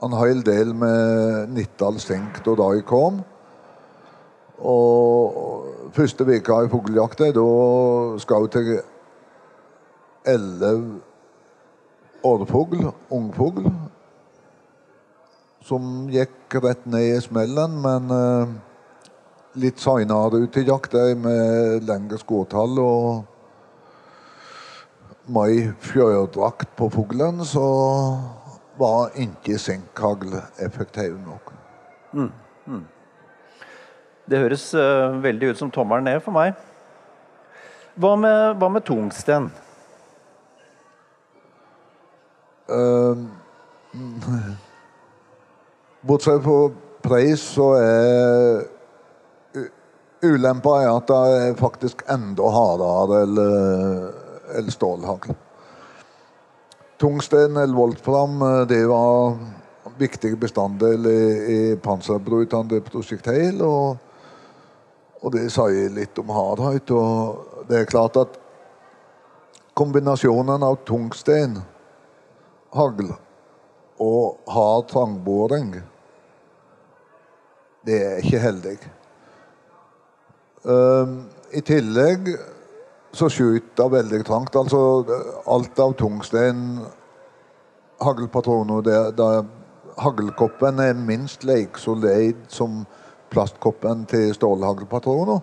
en 0.05 0.13
hel 0.21 0.39
del 0.45 0.71
med 0.77 1.51
Nittdal 1.51 1.99
sink 1.99 2.39
da 2.45 2.69
jeg 2.77 2.85
kom. 2.87 3.19
Og 4.57 5.91
første 5.93 6.25
veka 6.25 6.61
i 6.63 6.71
fuglejakta, 6.71 7.27
da 7.35 7.49
skjøt 8.23 8.55
jeg 8.57 8.79
elleve 10.27 11.01
årfugl, 12.25 12.87
ungfugl, 13.13 13.67
som 15.67 16.07
gikk 16.11 16.57
rett 16.63 16.87
ned 16.87 17.17
i 17.17 17.21
smellen, 17.21 17.77
men 17.83 18.15
uh, 18.15 18.55
litt 19.57 19.81
seinere 19.81 20.43
ut 20.43 20.57
i 20.57 20.65
jakt, 20.67 20.93
med 20.93 21.83
lengre 21.87 22.19
skåtall 22.21 22.77
og 22.81 23.23
mai 25.27 25.73
fjørdrakt 25.83 26.69
på 26.77 26.89
fuglen, 26.93 27.43
så 27.45 27.65
var 28.77 29.09
ikke 29.17 29.57
sinkhagl 29.59 30.37
effektiv 30.63 31.17
nok. 31.25 31.53
Mm. 32.13 32.31
Mm. 32.67 32.85
Det 34.29 34.39
høres 34.39 34.73
uh, 34.75 35.23
veldig 35.23 35.51
ut 35.51 35.59
som 35.59 35.71
tommelen 35.71 36.03
ned 36.07 36.21
for 36.23 36.31
meg. 36.35 36.53
Hva 37.97 38.15
med, 38.19 38.55
hva 38.61 38.69
med 38.69 38.85
tungsten? 38.85 39.49
Uh, 42.69 43.17
bortsett 46.07 46.43
fra 46.43 46.59
pris, 47.07 47.41
så 47.55 47.71
er 47.79 48.76
ulempa 50.33 50.81
er 50.83 50.91
at 50.91 51.09
det 51.09 51.19
er 51.41 51.59
faktisk 51.59 52.03
enda 52.11 52.49
hardere 52.53 53.21
eller 53.25 54.25
eller 54.55 54.71
stålhagl. 54.71 55.33
Tungsten 56.97 57.57
eller 57.57 57.75
voltfram 57.75 58.39
det 58.69 58.85
var 58.87 59.37
viktig 59.97 60.37
bestanddel 60.39 61.05
i, 61.05 61.21
i 61.55 61.75
panserbrytende 61.83 62.81
prosjektil. 62.81 63.61
Og, 63.61 63.97
og, 65.21 65.31
det 65.35 65.47
sier 65.53 65.93
litt 65.93 66.17
om 66.21 66.33
hardhet. 66.33 66.91
Og 66.91 67.65
det 67.69 67.81
er 67.81 67.91
klart 67.91 68.17
at 68.21 68.39
kombinasjonen 69.77 70.65
av 70.65 70.79
tungsten, 70.87 71.59
hagl 72.73 73.13
og 74.01 74.51
hard 74.51 74.89
trangboring, 74.91 75.75
det 77.87 78.01
er 78.03 78.17
ikke 78.21 78.41
heldig. 78.41 78.77
Um, 80.67 81.19
I 81.55 81.61
tillegg 81.63 82.33
så 83.15 83.29
skyter 83.31 83.91
veldig 83.91 84.23
trangt. 84.27 84.55
Altså 84.59 84.79
alt 85.47 85.79
av 85.79 85.93
tungsten, 85.99 86.81
haglpatroner 88.03 88.83
det, 88.85 88.97
det, 89.17 89.29
haglkoppen 89.97 90.81
er 90.83 90.97
minst 90.99 91.45
like 91.47 91.79
solid 91.79 92.43
som 92.51 92.83
plastkoppen 93.31 94.03
til 94.11 94.33
stålhaglpatroner. 94.35 95.39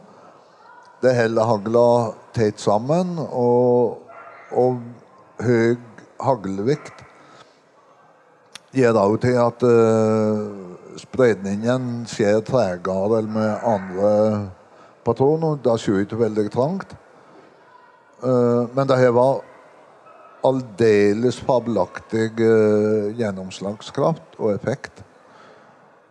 Det 1.02 1.14
holder 1.16 1.48
hagla 1.48 1.88
tett 2.36 2.60
sammen, 2.60 3.16
og, 3.24 4.04
og 4.52 4.78
høy 5.44 5.74
haglvekt 6.24 7.02
gjør 8.74 8.98
òg 8.98 9.16
til 9.22 9.36
at 9.38 9.64
uh, 9.66 10.98
spredningen 10.98 12.04
skjer 12.10 12.40
tregere 12.46 13.20
enn 13.20 13.32
med 13.34 13.66
andre 13.68 14.12
patroner. 15.04 15.58
Det 15.62 15.78
skjøt 15.80 16.14
veldig 16.18 16.50
trangt. 16.54 16.94
Eh, 18.24 18.62
men 18.74 18.88
det 18.88 19.00
her 19.00 19.12
var 19.16 19.42
aldeles 20.44 21.38
fabelaktig 21.40 22.34
uh, 22.36 23.08
gjennomslagskraft 23.16 24.36
og 24.36 24.50
effekt. 24.52 25.00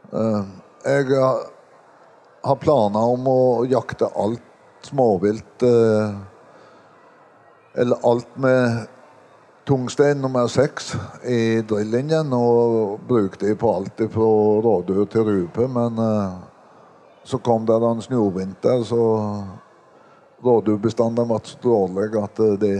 Uh, 0.10 0.42
jeg 0.84 1.06
har 1.14 2.58
planer 2.62 3.14
om 3.14 3.30
å 3.30 3.42
jakte 3.70 4.10
alt 4.20 4.50
småvilt 4.84 5.64
Eller 7.80 8.02
alt 8.04 8.34
med 8.36 8.82
tungstein 9.66 10.20
nummer 10.20 10.50
seks 10.52 10.92
i 11.24 11.62
drillinjen, 11.64 12.34
og 12.36 13.00
bruke 13.08 13.40
det 13.40 13.56
på 13.62 13.72
alt 13.72 14.04
fra 14.12 14.28
rådyr 14.66 15.08
til 15.14 15.24
rupe. 15.30 15.70
Men 15.72 16.04
så 17.24 17.38
kom 17.38 17.66
det 17.66 17.74
en 17.74 18.02
snøvinter, 18.04 18.84
så 18.84 19.04
rådyrbestanden 20.44 21.30
ble 21.30 21.40
så 21.48 21.60
dårlig 21.64 22.10
at 22.20 22.40
eh, 22.44 22.58
det, 22.60 22.76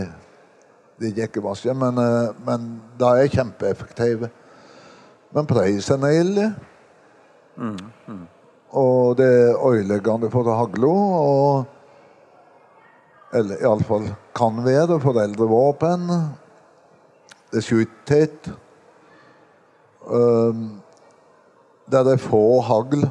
det 1.00 1.12
gikk 1.16 1.40
vasken. 1.44 1.78
Men, 1.80 1.98
eh, 2.00 2.30
men 2.46 2.68
de 3.00 3.10
er 3.22 3.32
kjempeeffektive. 3.32 4.30
Men 5.34 5.48
prisen 5.50 6.04
er 6.06 6.20
ille. 6.20 6.46
Mm, 7.56 7.78
mm. 8.06 8.24
Og 8.74 9.16
det 9.18 9.30
er 9.30 9.64
ødeleggende 9.70 10.30
for 10.30 10.50
hagla. 10.50 10.92
Og 11.20 11.64
Eller 13.34 13.58
iallfall 13.64 14.12
kan 14.36 14.60
være 14.62 15.00
for 15.02 15.18
eldre 15.18 15.46
våpen. 15.50 16.06
Det 17.50 17.64
skyter 17.66 18.04
tett. 18.06 18.50
Um, 20.06 20.82
der 21.90 22.04
det 22.04 22.12
er 22.12 22.22
få 22.22 22.60
hagl 22.60 23.08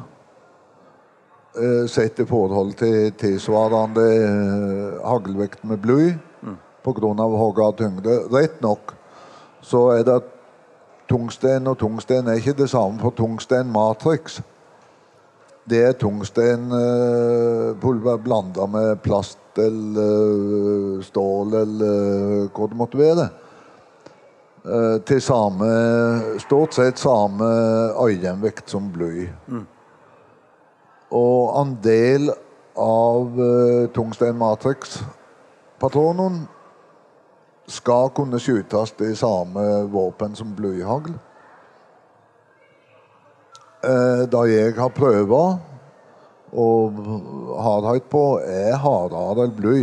sett 1.88 2.18
i 2.18 2.26
forhold 2.26 2.74
til 2.78 3.12
tilsvarende 3.18 4.02
eh, 4.02 5.06
haglvekt 5.06 5.64
med 5.64 5.78
bly 5.78 6.14
mm. 6.42 6.56
pga. 6.82 7.26
hogga 7.38 7.72
tyngde. 7.78 8.18
Rett 8.32 8.62
nok 8.62 8.94
så 9.62 9.88
er 9.98 10.02
det 10.04 10.22
tungsten 11.08 11.66
og 11.66 11.78
tungsten 11.78 12.28
er 12.28 12.34
ikke 12.40 12.52
det 12.58 12.70
samme 12.70 13.00
for 13.00 13.10
tungsten 13.10 13.72
matrix. 13.72 14.40
Det 15.70 15.84
er 15.84 15.92
tungstenpulver 15.92 18.14
eh, 18.18 18.24
blanda 18.24 18.66
med 18.66 18.96
plast 19.02 19.38
eller 19.58 21.02
stål 21.02 21.54
eller 21.54 22.48
hva 22.50 22.66
det 22.68 22.76
måtte 22.76 22.98
være. 22.98 23.28
Til 25.04 25.20
samme, 25.20 25.66
stort 26.40 26.74
sett 26.74 26.98
samme 26.98 27.44
øyenvekt 28.00 28.70
som 28.72 28.92
bly. 28.92 29.28
Mm. 29.46 29.66
Og 31.14 31.60
andel 31.60 32.32
av 32.80 33.38
uh, 33.38 33.86
tungstein 33.94 34.38
matrix-patronen 34.38 36.48
skal 37.70 38.10
kunne 38.16 38.40
skytes 38.42 38.94
i 39.00 39.14
samme 39.16 39.84
våpen 39.92 40.34
som 40.36 40.54
blyhagl. 40.56 41.14
Uh, 43.84 44.24
da 44.32 44.44
jeg 44.50 44.74
har 44.78 44.96
prøva 44.96 45.44
og 46.54 46.98
hardhet 47.62 48.08
på, 48.10 48.24
er 48.46 48.76
hardere 48.78 49.48
enn 49.48 49.56
bly. 49.58 49.78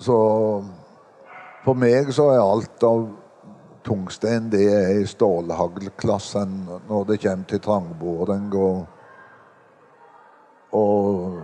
Så 0.00 0.16
for 1.64 1.76
meg 1.76 2.12
så 2.14 2.30
er 2.32 2.42
alt 2.42 2.84
av 2.86 3.08
tungsten 3.84 4.50
det 4.52 4.68
er 4.72 5.00
i 5.00 5.06
stålhaglklassen 5.08 6.54
når 6.88 7.04
det 7.08 7.20
kommer 7.24 7.50
til 7.50 7.62
trangboring 7.64 8.48
og 8.56 8.97
og 10.76 11.38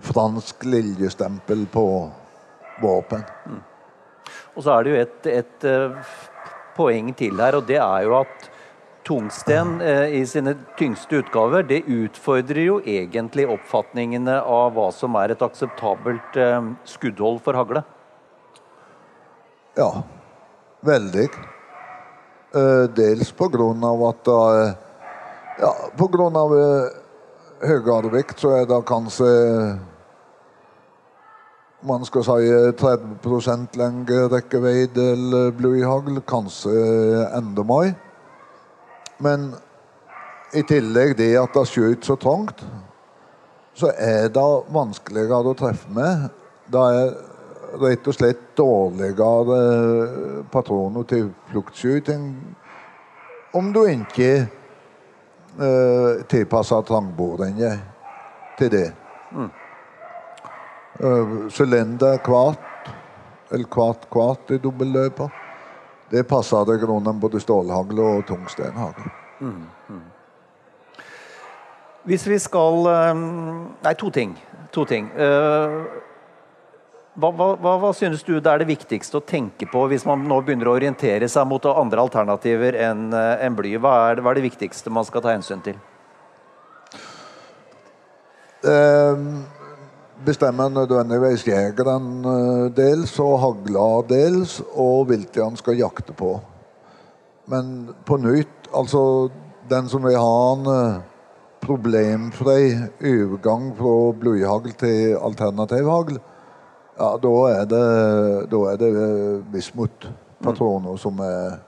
fransk 0.00 0.64
liljestempel 0.64 1.66
på 1.72 1.84
våpen. 2.80 3.24
Mm. 3.46 3.60
Og 4.56 4.64
så 4.64 4.74
er 4.74 4.84
det 4.84 4.92
jo 4.92 5.02
et, 5.04 5.28
et 5.40 5.68
uh, 5.68 6.16
poeng 6.76 7.12
til 7.16 7.40
her, 7.40 7.58
og 7.58 7.68
det 7.68 7.78
er 7.80 8.06
jo 8.06 8.16
at 8.20 8.48
tungsten 9.06 9.78
eh, 9.82 10.12
i 10.20 10.26
sine 10.28 10.52
tyngste 10.78 11.22
utgaver 11.22 11.64
det 11.66 11.80
utfordrer 11.88 12.60
jo 12.62 12.74
egentlig 12.84 13.46
oppfatningene 13.48 14.36
av 14.44 14.74
hva 14.76 14.90
som 14.94 15.16
er 15.18 15.32
et 15.32 15.42
akseptabelt 15.42 16.36
eh, 16.38 16.68
skuddhold 16.86 17.40
for 17.42 17.58
hagle. 17.58 17.82
Ja, 19.78 19.90
veldig. 20.84 21.26
dels 22.98 23.30
på 23.32 23.46
grunn 23.48 23.84
av 23.86 24.00
at 24.08 24.30
Ja, 25.60 25.70
på 25.96 26.08
grunn 26.10 26.36
av 26.36 26.52
høyere 27.60 28.24
så 28.40 28.54
er 28.56 28.68
det 28.68 28.78
kanskje 28.88 29.30
man 31.82 32.04
skal 32.04 32.24
si 32.24 32.50
30 32.76 33.76
lengre 33.80 34.28
rekkeveid 34.28 34.98
eller 35.00 35.50
blyhagl. 35.56 36.20
Kanskje 36.28 36.74
enda 37.36 37.64
mer. 37.64 37.94
Men 39.18 39.54
i 40.52 40.62
tillegg 40.66 41.16
det 41.16 41.32
at 41.40 41.56
det 41.56 41.66
skjøt 41.70 42.04
så 42.04 42.16
trangt, 42.20 42.60
så 43.74 43.92
er 43.96 44.28
det 44.28 44.48
vanskeligere 44.74 45.52
å 45.52 45.56
treffe 45.56 45.88
med. 45.94 46.28
Det 46.68 46.84
er 47.00 47.12
rett 47.80 48.08
og 48.10 48.16
slett 48.16 48.44
dårligere 48.58 49.60
patroner 50.52 51.06
til 51.08 51.30
fluktskyting 51.48 52.32
om 53.56 53.70
du 53.74 53.84
ikke 53.86 54.48
eh, 55.58 56.24
tilpassa 56.28 56.82
trangboringa 56.82 57.72
til 58.58 58.70
det. 58.70 58.92
Eh, 61.00 61.48
Sylinder 61.50 62.18
kvart, 62.24 62.90
eller 63.50 63.64
kvart 63.70 64.10
kvart 64.10 64.50
i 64.50 64.58
dobbeltløper. 64.58 65.28
Det 66.10 66.26
passer 66.28 66.64
det 66.66 66.80
grunnen 66.82 67.20
både 67.20 67.40
stålhagle 67.40 68.02
og 68.02 68.26
tungstenhagl. 68.26 69.10
Hvis 72.04 72.26
vi 72.26 72.38
skal 72.38 72.86
eh, 72.90 73.14
Nei, 73.84 73.94
to 73.94 74.10
ting. 74.10 74.36
To 74.72 74.84
ting. 74.84 75.10
Eh, 75.16 75.80
Hva, 77.20 77.28
hva, 77.36 77.74
hva, 77.82 77.90
synes 77.92 78.22
du 78.24 78.38
det 78.38 78.48
er 78.48 78.62
det 78.62 78.70
viktigste 78.70 79.18
å 79.18 79.24
tenke 79.26 79.66
på 79.68 79.82
hvis 79.90 80.06
man 80.08 80.22
nå 80.24 80.38
begynner 80.40 80.70
å 80.70 80.76
orientere 80.78 81.28
seg 81.28 81.44
mot 81.50 81.66
andre 81.68 82.00
alternativer 82.00 82.78
enn 82.88 83.10
en 83.12 83.56
bly? 83.58 83.74
Hva 83.76 83.92
er, 84.08 84.16
det, 84.16 84.24
hva 84.24 84.32
er 84.32 84.40
det 84.40 84.46
viktigste 84.46 84.92
man 84.94 85.04
skal 85.04 85.24
ta 85.24 85.34
hensyn 85.34 85.60
til? 85.66 85.76
Eh, 88.60 89.20
bestemmer 90.24 90.68
nødvendigvis 90.68 91.46
jegeren 91.48 92.08
eh, 92.28 92.64
dels 92.76 93.14
og 93.24 93.38
hagla 93.40 93.86
dels, 94.08 94.58
og 94.76 95.08
viltet 95.08 95.40
han 95.42 95.56
skal 95.56 95.80
jakte 95.80 96.12
på. 96.16 96.34
Men 97.48 97.90
på 98.04 98.18
nytt, 98.20 98.68
altså 98.76 99.30
den 99.70 99.88
som 99.88 100.04
vil 100.04 100.18
ha 100.20 100.42
en 100.52 100.68
eh, 100.74 101.00
problemfri 101.64 102.74
overgang 103.00 103.72
fra 103.78 103.94
blyhagl 104.20 104.76
til 104.80 105.16
alternativhagl, 105.16 106.20
ja, 107.00 107.16
da 107.16 107.34
er 107.48 107.64
det, 107.64 107.84
da 108.52 108.58
er 108.72 108.76
det 108.76 108.88
eh, 109.02 109.44
Bismut-patroner 109.52 110.96
som 111.00 111.20
er, 111.24 111.60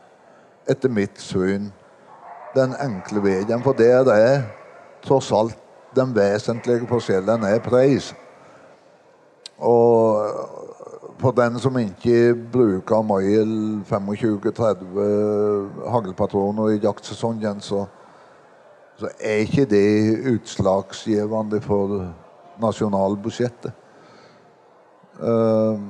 etter 0.69 0.93
mitt 0.93 1.21
syn, 1.21 1.71
den 2.55 2.75
enkle 2.85 3.23
veien. 3.25 3.65
For 3.65 3.77
det 3.77 3.89
er 3.93 4.43
tross 5.03 5.33
alt 5.33 5.57
den 5.97 6.13
vesentlige 6.17 6.87
forskjellen 6.89 7.45
er 7.49 7.61
pris. 7.65 8.13
Og 9.59 10.21
for 11.23 11.35
den 11.37 11.59
som 11.63 11.79
ikke 11.79 12.35
bruker 12.53 13.03
Mail 13.07 13.81
25-30 13.89 15.89
haglpatroner 15.89 16.75
i 16.75 16.81
jaktsesongen, 16.83 17.61
så, 17.61 17.85
så 18.97 19.09
er 19.21 19.47
ikke 19.47 19.65
det 19.71 20.19
utslagsgivende 20.35 21.61
for 21.61 22.09
nasjonalbudsjettet. 22.63 23.73
Eh, 25.21 25.81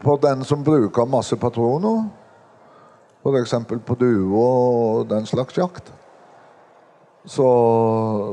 for 0.00 0.16
den 0.22 0.44
som 0.44 0.64
bruker 0.64 1.06
masse 1.06 1.36
patroner, 1.36 2.08
f.eks. 3.20 3.54
på 3.86 3.96
duer 4.00 4.36
og 4.40 5.08
den 5.10 5.26
slags 5.28 5.58
jakt, 5.58 5.92
så, 7.24 7.46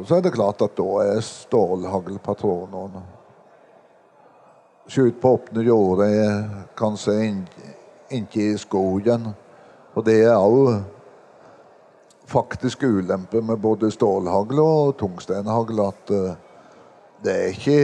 så 0.08 0.16
er 0.16 0.24
det 0.24 0.32
klart 0.38 0.64
at 0.64 0.78
da 0.80 0.88
er 1.04 1.22
stålhaglpatronene 1.22 3.04
Skyt 4.88 5.18
på 5.20 5.34
åpne 5.36 5.66
jorder, 5.68 6.46
kanskje 6.80 7.44
ikke 8.16 8.46
i 8.54 8.58
skogen. 8.58 9.26
Og 10.00 10.06
det 10.08 10.22
er 10.30 10.38
òg 10.40 10.78
faktisk 12.32 12.86
ulempe 12.88 13.42
med 13.44 13.60
både 13.60 13.92
stålhagl 13.92 14.62
og 14.64 14.94
tungstenhagl 15.00 15.82
at 15.84 16.14
uh, 16.16 16.38
det 17.24 17.34
er 17.34 17.52
ikke 17.52 17.82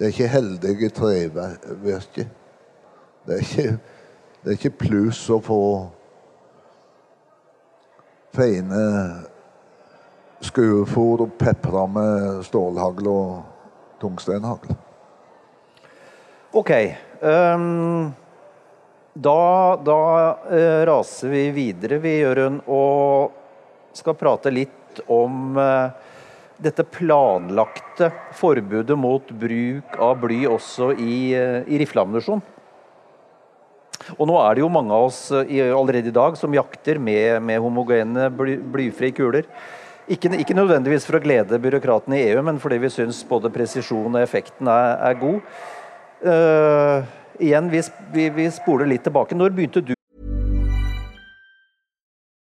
det 0.00 0.06
er 0.06 0.12
ikke 0.14 0.28
heldige 0.32 0.88
trevirke. 0.96 2.22
Det 3.26 3.34
er 3.34 3.42
ikke, 3.44 3.64
det 4.40 4.48
er 4.48 4.54
ikke 4.56 4.78
pluss 4.80 5.18
å 5.28 5.36
få 5.44 5.58
fine 8.32 8.78
skuefôr 10.40 11.26
og 11.26 11.34
pepra 11.36 11.84
med 11.92 12.40
stålhagl 12.48 13.10
og 13.12 14.00
tungstenhagl. 14.00 14.72
Ok. 16.56 16.72
Um, 17.20 18.14
da 19.12 19.36
da 19.84 20.00
uh, 20.48 20.80
raser 20.88 21.28
vi 21.28 21.44
videre, 21.52 22.00
vi, 22.00 22.22
Jørund, 22.22 22.64
og 22.72 23.36
skal 24.00 24.16
prate 24.16 24.48
litt 24.48 25.04
om 25.12 25.58
eh, 25.60 26.09
dette 26.60 26.84
planlagte 26.84 28.10
forbudet 28.36 28.96
mot 28.98 29.32
bruk 29.42 29.98
av 30.00 30.18
bly 30.20 30.44
også 30.50 30.92
i, 30.98 31.34
eh, 31.34 31.60
i 31.66 31.80
rifleammunisjon. 31.80 32.42
Og 34.16 34.24
nå 34.28 34.36
er 34.40 34.54
det 34.54 34.64
jo 34.64 34.72
mange 34.72 34.96
av 34.96 35.08
oss 35.08 35.20
eh, 35.32 35.70
allerede 35.72 36.10
i 36.10 36.16
dag 36.16 36.36
som 36.36 36.54
jakter 36.54 36.98
med, 36.98 37.42
med 37.42 37.60
homogene 37.60 38.30
bly, 38.32 38.56
blyfrie 38.72 39.14
kuler. 39.16 39.48
Ikke, 40.10 40.32
ikke, 40.42 40.56
nødvendigvis 40.58 41.06
for 41.06 41.20
å 41.20 41.22
glede 41.22 41.60
byråkratene 41.62 42.18
i 42.18 42.24
EU, 42.32 42.40
men 42.42 42.58
fordi 42.58 42.80
vi 42.82 42.90
syns 42.90 43.22
både 43.28 43.52
presisjon 43.54 44.10
og 44.10 44.22
effekten 44.24 44.66
er, 44.66 44.96
er 45.06 45.20
god. 45.20 45.60
Uh, 46.20 47.06
igjen, 47.38 47.68
vi, 47.70 47.82
vi, 48.16 48.24
vi 48.34 48.48
spoler 48.50 48.90
litt 48.90 49.06
tilbake. 49.06 49.38
Når 49.38 49.54
begynte 49.54 49.84
du 49.86 49.94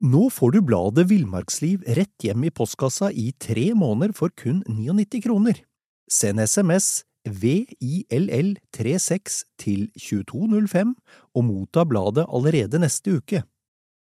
Nå 0.04 0.26
får 0.28 0.50
du 0.52 0.60
bladet 0.60 1.08
Villmarksliv 1.08 1.80
rett 1.96 2.20
hjem 2.20 2.44
i 2.44 2.52
postkassa 2.52 3.08
i 3.16 3.32
tre 3.40 3.72
måneder 3.74 4.12
for 4.12 4.28
kun 4.28 4.60
99 4.68 5.24
kroner. 5.24 5.64
Send 6.12 6.36
SMS 6.40 7.04
VILL36 7.24 9.44
til 9.56 9.88
2205 9.96 10.94
og 11.34 11.44
motta 11.44 11.84
bladet 11.88 12.26
allerede 12.28 12.78
neste 12.78 13.10
uke. 13.16 13.42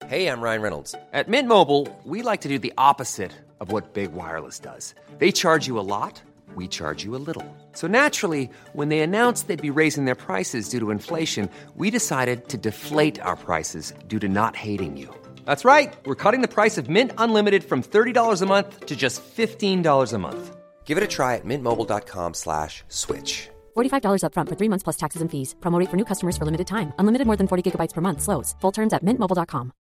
Hey, 0.08 0.28
I'm 0.28 0.42
Ryan 0.42 0.62
Reynolds. 0.62 0.96
At 1.12 1.28
Mint 1.28 1.48
Mobile, 1.48 1.88
we 2.06 2.24
like 2.24 2.42
to 2.42 2.50
do 2.50 2.58
the 2.58 2.74
opposite 2.78 3.32
of 3.60 3.74
Big 3.94 4.14
Wireless 4.14 4.60
does. 4.60 4.96
They 5.20 5.32
charge 5.32 5.68
you 5.68 5.78
a 5.78 5.84
lot, 5.84 6.22
we 6.56 6.68
charge 6.68 7.04
you 7.04 7.18
a 7.18 7.24
little. 7.28 7.44
So 7.74 7.88
naturally, 7.88 8.50
when 8.74 8.88
they 8.88 9.02
announced 9.02 9.48
they'd 9.48 9.62
be 9.62 9.70
raising 9.70 10.06
their 10.06 10.16
prices 10.16 10.70
due 10.70 10.80
to 10.80 10.92
inflation, 10.92 11.50
we 11.76 11.92
decided 11.92 12.48
to 12.48 12.58
deflate 12.58 13.20
our 13.22 13.36
prices 13.36 13.94
due 14.08 14.20
to 14.20 14.30
not 14.30 14.56
hating 14.56 14.96
you. 14.98 15.14
That's 15.52 15.66
right. 15.66 15.94
We're 16.06 16.16
cutting 16.24 16.40
the 16.40 16.48
price 16.48 16.78
of 16.78 16.88
Mint 16.88 17.12
Unlimited 17.18 17.66
from 17.66 17.84
$30 17.84 18.42
a 18.42 18.46
month 18.46 18.86
to 18.86 18.96
just 18.96 19.22
$15 19.36 20.14
a 20.14 20.18
month. 20.18 20.56
Give 20.86 20.98
it 20.98 21.04
a 21.04 21.10
try 21.18 21.36
at 21.36 21.44
mintmobile.com 21.44 22.34
slash 22.34 22.86
switch. 22.88 23.50
$45 23.76 24.24
upfront 24.24 24.48
for 24.48 24.56
three 24.56 24.70
months 24.70 24.84
plus 24.88 24.96
taxes 25.04 25.22
and 25.22 25.30
fees. 25.30 25.54
Promo 25.60 25.78
rate 25.78 25.90
for 25.90 25.98
new 25.98 26.06
customers 26.06 26.38
for 26.38 26.46
limited 26.46 26.68
time. 26.68 26.94
Unlimited 27.00 27.28
more 27.28 27.36
than 27.36 27.50
40 27.52 27.64
gigabytes 27.68 27.94
per 27.94 28.00
month. 28.00 28.22
Slows. 28.22 28.56
Full 28.62 28.72
terms 28.72 28.94
at 28.94 29.04
mintmobile.com. 29.04 29.74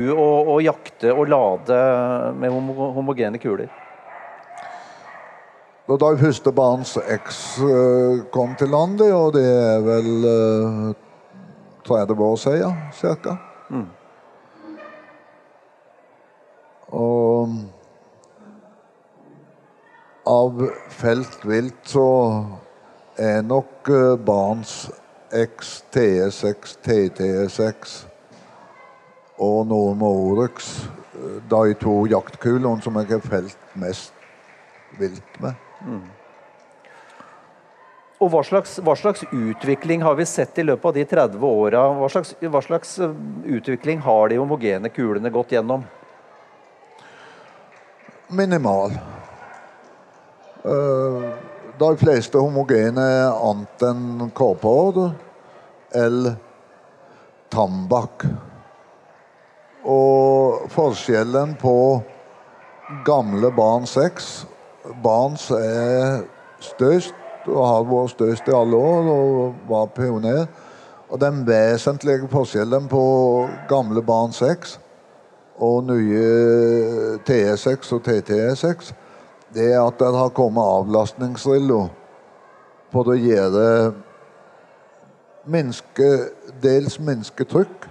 å, 0.00 0.30
å 0.54 0.56
jakte 0.64 1.12
og 1.12 1.28
lade 1.28 1.82
med 2.40 2.56
homo 2.56 2.88
homogene 2.96 3.36
kuler? 3.36 3.68
Og 5.92 6.00
da 6.00 6.14
første 6.24 6.56
barns 6.56 6.96
X 6.96 7.44
eh, 7.68 8.24
kom 8.32 8.56
til 8.56 8.72
landet, 8.72 9.12
og 9.12 9.34
det 9.36 9.44
er 9.44 9.84
vel 9.84 10.10
uh, 10.24 11.09
30 11.90 12.22
år 12.24 12.36
siden 12.36 12.76
ca. 13.00 13.36
Mm. 13.70 13.86
Og 16.90 17.54
av 20.30 20.62
felt 20.94 21.44
vilt 21.46 21.90
så 21.90 22.06
er 23.18 23.42
nok 23.42 23.90
uh, 23.90 24.14
barns 24.18 24.90
X, 25.30 25.84
TS6, 25.94 26.78
TTS6 26.86 27.92
og 29.38 29.66
Norma 29.70 30.06
Oryx 30.06 30.72
de 31.50 31.74
to 31.80 32.06
jaktkulene 32.10 32.82
som 32.84 32.96
jeg 33.00 33.10
har 33.10 33.22
felt 33.24 33.76
mest 33.78 34.12
vilt 34.98 35.40
med. 35.42 35.54
Og 38.20 38.28
hva 38.28 38.42
slags, 38.44 38.74
hva 38.84 38.92
slags, 39.00 39.22
utvikling 39.32 40.02
har 40.04 40.18
vi 40.18 40.26
sett 40.28 40.58
i 40.60 40.64
løpet 40.66 40.90
av 40.90 40.96
de 40.96 41.04
30 41.08 41.44
åra? 41.46 41.86
Hva, 41.96 42.08
hva 42.52 42.60
slags 42.60 42.98
eh, 43.00 43.14
utvikling 43.56 44.02
har 44.04 44.28
de 44.28 44.36
homogene 44.36 44.90
kulene 44.92 45.32
gått 45.32 45.54
gjennom? 45.56 45.86
Minimal. 48.28 48.92
Uh, 50.60 51.32
de 51.80 51.88
fleste 51.96 52.36
homogene 52.36 53.06
annet 53.32 53.86
enn 53.88 54.28
kåpehår 54.36 55.00
eller 55.96 56.36
tambakk. 57.48 58.26
Og 59.88 60.68
forskjellen 60.76 61.56
på 61.60 61.74
gamle 63.08 63.48
barn 63.56 63.88
6 63.88 64.28
Barns 65.00 65.46
er 65.54 66.26
størst 66.60 67.16
og 67.48 67.62
har 67.66 67.86
vært 67.88 68.14
størst 68.14 68.48
i 68.48 68.56
alle 68.56 68.76
år 68.76 69.08
og 69.12 69.54
var 69.68 69.86
pioner. 69.96 70.46
Og 71.10 71.20
den 71.20 71.42
vesentlige 71.46 72.28
forskjellen 72.30 72.86
på 72.88 73.02
gamle 73.68 74.02
barn 74.02 74.32
6 74.32 74.78
og 75.60 75.84
nye 75.84 77.18
TE6 77.26 77.94
og 77.96 78.06
TTE6, 78.06 78.92
det 79.54 79.72
er 79.72 79.80
at 79.82 79.98
det 79.98 80.12
har 80.14 80.30
kommet 80.34 80.62
avlastningsriller 80.62 81.90
for 82.94 83.10
å 83.10 83.18
gjøre 83.18 83.66
minske, 85.50 86.10
dels 86.62 86.98
minske 87.02 87.44
trykk, 87.50 87.88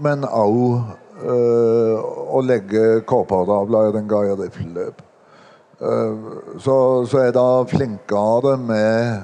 men 0.00 0.24
òg 0.24 0.80
øh, 1.24 1.96
å 2.36 2.40
legge 2.44 3.00
kåperavla 3.08 3.88
i 3.88 3.94
den 3.96 4.08
gøye 4.10 4.36
rifleløp. 4.38 5.02
Eh, 5.80 6.16
så, 6.60 6.74
så 7.08 7.18
er 7.18 7.30
det 7.32 7.70
flinkere 7.70 8.56
med 8.60 9.22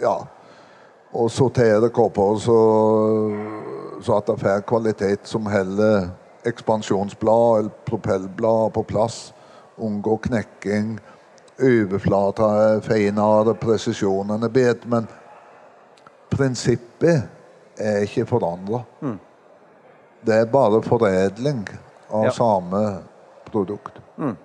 ja, 0.00 0.14
å 1.14 1.26
sortere 1.30 1.90
kopper 1.94 2.38
så, 2.42 2.58
så 4.02 4.16
at 4.18 4.26
det 4.30 4.38
får 4.40 4.64
kvalitet 4.68 5.28
som 5.28 5.46
heller 5.52 6.08
ekspansjonsblad 6.48 7.58
eller 7.58 7.74
propellblad 7.88 8.72
på 8.74 8.82
plass. 8.88 9.32
Unngå 9.80 10.16
knekking. 10.28 10.96
Overflata 11.62 12.48
er 12.64 12.80
finere, 12.84 13.54
presisjonen 13.58 14.42
er 14.44 14.52
bedre. 14.52 14.90
Men 14.90 15.06
prinsippet 16.34 17.22
er 17.80 18.02
ikke 18.06 18.26
forandra. 18.28 18.82
Det 20.24 20.34
er 20.40 20.50
bare 20.50 20.82
foredling 20.82 21.64
av 22.10 22.24
Ja. 22.24 22.30
samme 22.30 22.82
produkt. 23.50 23.98
Hva- 24.18 24.36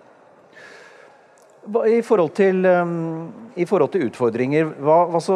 I 1.70 2.00
forhold 2.02 2.32
til, 2.34 2.66
um, 2.66 3.30
i 3.54 3.66
forhold 3.70 3.92
til 3.94 4.08
utfordringer, 4.08 4.72
hva, 4.82 5.04
altså, 5.14 5.36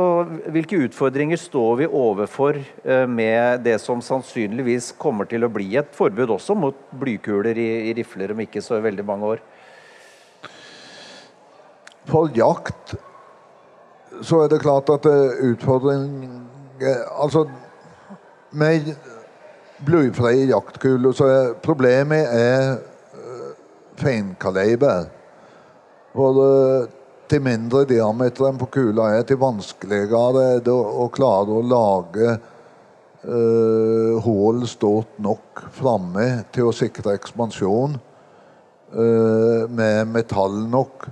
hvilke 0.49 0.79
utfordringer 0.87 1.37
står 1.37 1.75
vi 1.83 1.87
overfor 1.87 2.57
eh, 2.57 3.05
med 3.05 3.61
det 3.67 3.75
som 3.83 4.01
sannsynligvis 4.01 4.93
kommer 4.97 5.29
til 5.29 5.45
å 5.45 5.51
bli 5.53 5.75
et 5.77 5.93
forbud 5.93 6.33
også 6.33 6.55
mot 6.57 6.79
blykuler 6.97 7.59
i, 7.59 7.69
i 7.91 7.93
rifler 7.99 8.33
om 8.33 8.41
ikke 8.41 8.63
så 8.65 8.81
veldig 8.81 9.05
mange 9.05 9.33
år? 9.35 9.43
For 12.09 12.33
jakt 12.33 12.95
så 14.25 14.43
er 14.43 14.49
det 14.53 14.63
klart 14.63 14.89
at 14.93 15.05
er 15.09 15.37
utfordring 15.51 16.39
Altså, 16.83 17.45
med 18.51 18.89
blyfrie 19.85 20.49
jaktkuler 20.49 21.13
så 21.15 21.27
er 21.31 21.51
problemet 21.63 22.25
er 22.27 22.73
eh, 23.15 23.51
feinkaliber. 24.01 25.05
For 26.13 26.39
eh, 26.45 26.89
til 27.29 27.41
mindre 27.41 27.85
diameter 27.89 28.49
enn 28.49 28.59
på 28.61 28.69
kula 28.73 29.09
er, 29.15 29.23
til 29.25 29.39
vanskeligere 29.41 30.43
er 30.53 30.63
det 30.65 30.73
å, 30.73 31.07
klare 31.13 31.55
å 31.57 31.63
lage 31.65 32.29
eh, 32.33 34.25
hull 34.25 34.65
stort 34.69 35.17
nok 35.23 35.63
framme 35.73 36.27
til 36.53 36.69
å 36.69 36.75
sikre 36.75 37.15
ekspansjon 37.17 37.97
uh, 38.93 39.69
med 39.69 40.11
metall 40.13 40.55
nok 40.69 41.07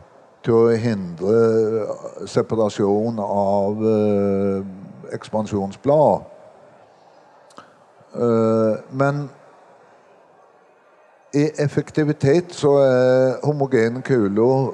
til 0.46 0.58
å 0.58 0.78
hindre 0.78 2.28
separasjon 2.30 3.20
av 3.22 3.82
uh, 3.82 4.62
ekspansjonsblad. 5.14 6.30
Uh, 8.12 8.78
men 8.92 9.26
i 11.38 11.46
effektivitet 11.64 12.52
så 12.56 12.76
er 12.84 13.38
homogene 13.46 14.02
kuler 14.04 14.74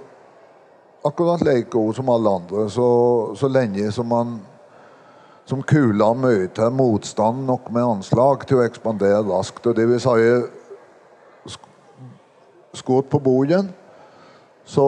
akkurat 1.08 1.42
like 1.46 1.70
god 1.74 1.96
som 1.96 2.10
alle 2.14 2.30
andre, 2.40 2.70
så, 2.70 2.88
så 3.36 3.48
lenge 3.48 3.92
som 3.96 4.08
man 4.12 4.38
som 5.48 5.62
kula 5.64 6.12
møter 6.14 6.70
motstand 6.76 7.46
nok 7.48 7.70
med 7.72 7.86
anslag 7.88 8.42
til 8.48 8.60
å 8.60 8.66
ekspandere 8.68 9.24
raskt. 9.30 9.64
Og 9.70 9.76
det 9.78 9.86
vil 9.88 10.02
si 10.04 10.10
sk- 11.54 11.70
skudd 12.76 13.08
på 13.08 13.22
bogen, 13.24 13.70
så, 14.68 14.84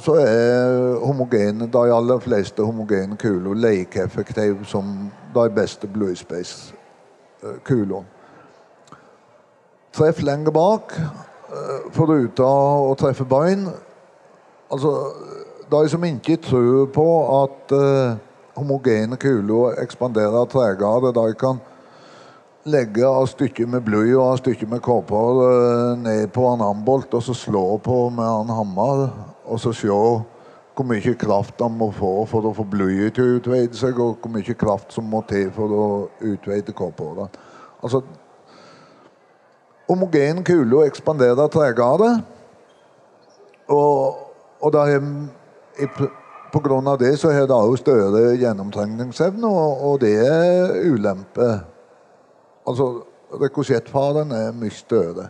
så 0.00 0.14
er 0.22 0.96
homogene, 1.04 1.68
de 1.68 1.84
aller 1.92 2.22
fleste 2.24 2.64
homogene 2.64 3.18
kuler 3.20 3.60
like 3.60 4.00
effektive 4.00 4.64
som 4.64 5.10
de 5.34 5.48
beste 5.52 5.86
Blue 5.92 6.16
Space-kulene. 6.16 8.06
Treff 9.92 10.22
lenger 10.24 10.52
bak, 10.52 10.92
eh, 10.96 11.92
foruten 11.92 12.44
å 12.44 12.96
treffe 12.96 13.24
bein. 13.28 13.68
Altså, 14.72 14.92
de 15.70 15.88
som 15.88 16.04
ikke 16.04 16.36
tror 16.42 16.86
på 16.94 17.06
at 17.42 17.72
eh, 17.76 18.18
homogene 18.56 19.16
kuler 19.16 19.78
ekspanderer 19.82 20.48
tregere, 20.50 21.12
de 21.14 21.34
kan 21.38 21.60
legge 22.66 23.06
av 23.06 23.28
stykker 23.30 23.68
med 23.70 23.84
bly 23.86 24.08
og 24.16 24.24
av 24.24 24.40
stykker 24.40 24.70
med 24.70 24.82
kåper 24.82 25.42
eh, 25.46 25.92
ned 26.02 26.32
på 26.34 26.48
en 26.50 26.64
ambolt 26.66 27.14
og 27.14 27.22
så 27.22 27.34
slå 27.36 27.78
på 27.82 28.08
med 28.10 28.26
en 28.26 28.54
hammer, 28.58 29.06
og 29.46 29.62
så 29.62 29.74
se 29.76 29.92
hvor 30.76 30.84
mye 30.84 31.14
kraft 31.16 31.62
han 31.62 31.78
må 31.78 31.92
få 31.94 32.26
for 32.28 32.50
å 32.50 32.54
få 32.56 32.66
blyet 32.68 33.14
til 33.16 33.24
å 33.24 33.38
utvide 33.38 33.78
seg, 33.78 33.96
og 34.02 34.18
hvor 34.20 34.34
mye 34.34 34.58
kraft 34.58 34.92
som 34.92 35.06
må 35.08 35.22
til 35.30 35.48
for 35.54 35.72
å 35.72 35.86
utvide 36.20 36.74
kåpene. 36.76 37.30
Altså, 37.80 38.02
homogen 39.86 40.42
kule 40.44 40.84
ekspanderer 40.90 41.48
tregere, 41.54 42.16
og, 43.72 44.25
og 44.60 44.72
da 44.72 44.86
har 44.88 45.02
på 46.52 46.60
grunn 46.64 46.86
av 46.88 46.98
det 46.98 47.16
så 47.20 47.30
har 47.34 47.48
det 47.48 47.56
også 47.56 47.82
større 47.82 48.36
gjennomtrengningsevne, 48.40 49.48
og, 49.48 49.82
og 49.84 50.00
det 50.00 50.14
er 50.22 50.76
ulempe. 50.88 51.48
Altså, 52.66 52.86
rekosjettfaren 53.42 54.32
er 54.32 54.54
mye 54.56 54.74
større. 54.74 55.28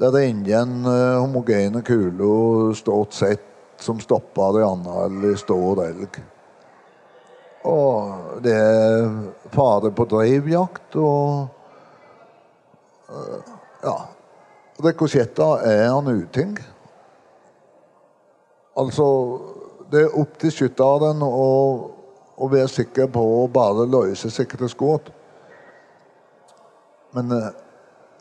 Det 0.00 0.08
er 0.08 0.28
ingen 0.30 0.86
eh, 0.88 1.18
homogene 1.20 1.82
kuler 1.86 2.72
stort 2.74 3.14
sett 3.14 3.44
som 3.82 4.00
stopper 4.00 4.62
en 4.62 4.86
annen 4.88 5.36
stor 5.38 5.82
elg. 5.84 6.18
Og 7.68 8.40
det 8.42 8.54
er 8.58 9.10
fare 9.54 9.92
på 9.94 10.08
drivjakt 10.10 10.98
og 11.02 11.46
eh, 13.10 13.52
Ja. 13.82 13.96
Rekosjetter 14.82 15.60
er 15.68 15.84
en 15.92 16.08
uting. 16.08 16.56
Altså, 18.78 19.06
det 19.92 20.06
er 20.06 20.14
opp 20.20 20.38
til 20.40 20.52
skytteren 20.54 21.20
å, 21.24 21.48
å 22.36 22.48
være 22.48 22.70
sikker 22.72 23.10
på 23.12 23.24
å 23.42 23.42
bare 23.52 23.84
løse 23.90 24.30
sikre 24.32 24.68
skudd. 24.72 25.10
Men 27.12 27.34
eh, 27.36 27.50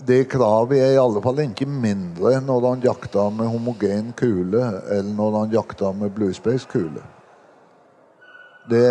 det 0.06 0.26
kravet 0.32 0.82
er 0.82 0.96
i 0.96 1.00
alle 1.00 1.22
fall 1.24 1.40
ikke 1.46 1.68
mindre 1.70 2.40
når 2.44 2.68
han 2.68 2.86
jakter 2.86 3.32
med 3.36 3.48
homogen 3.54 4.12
kule, 4.18 4.64
eller 4.90 5.16
når 5.16 5.38
han 5.40 5.56
jakter 5.56 5.96
med 5.96 6.14
bluespace-kule. 6.18 7.04
Det, 8.70 8.88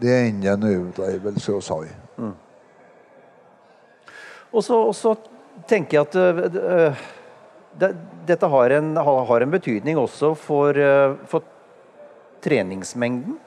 det 0.00 0.10
er 0.12 0.28
ingen 0.28 0.66
overdrivelse 0.68 1.54
å 1.54 1.62
si. 1.64 1.80
Så, 4.62 4.76
og 4.78 4.94
så 4.94 5.16
tenker 5.68 5.98
jeg 5.98 6.06
at 6.06 6.16
øh, 6.16 6.44
øh, 6.60 7.06
dette 7.78 8.48
har 8.50 8.76
en, 8.78 8.96
har 8.96 9.44
en 9.44 9.50
betydning 9.50 9.98
også 9.98 10.34
for, 10.38 10.76
øh, 10.76 11.16
for 11.26 11.42
treningsmengden. 12.44 13.38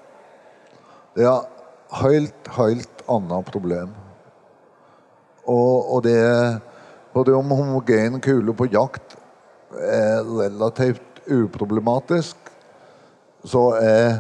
Er 1.18 1.46
helt, 2.04 2.52
helt 2.58 3.04
annet 3.10 3.52
problem. 3.54 3.94
Og, 5.48 5.94
og 5.96 6.04
det 6.04 6.18
Både 7.18 7.34
om 7.34 7.50
homogen 7.50 8.20
kule 8.22 8.54
på 8.54 8.68
jakt 8.70 9.16
er 9.74 10.22
relativt 10.22 11.22
uproblematisk, 11.34 12.38
så 13.42 13.64
er 13.82 14.20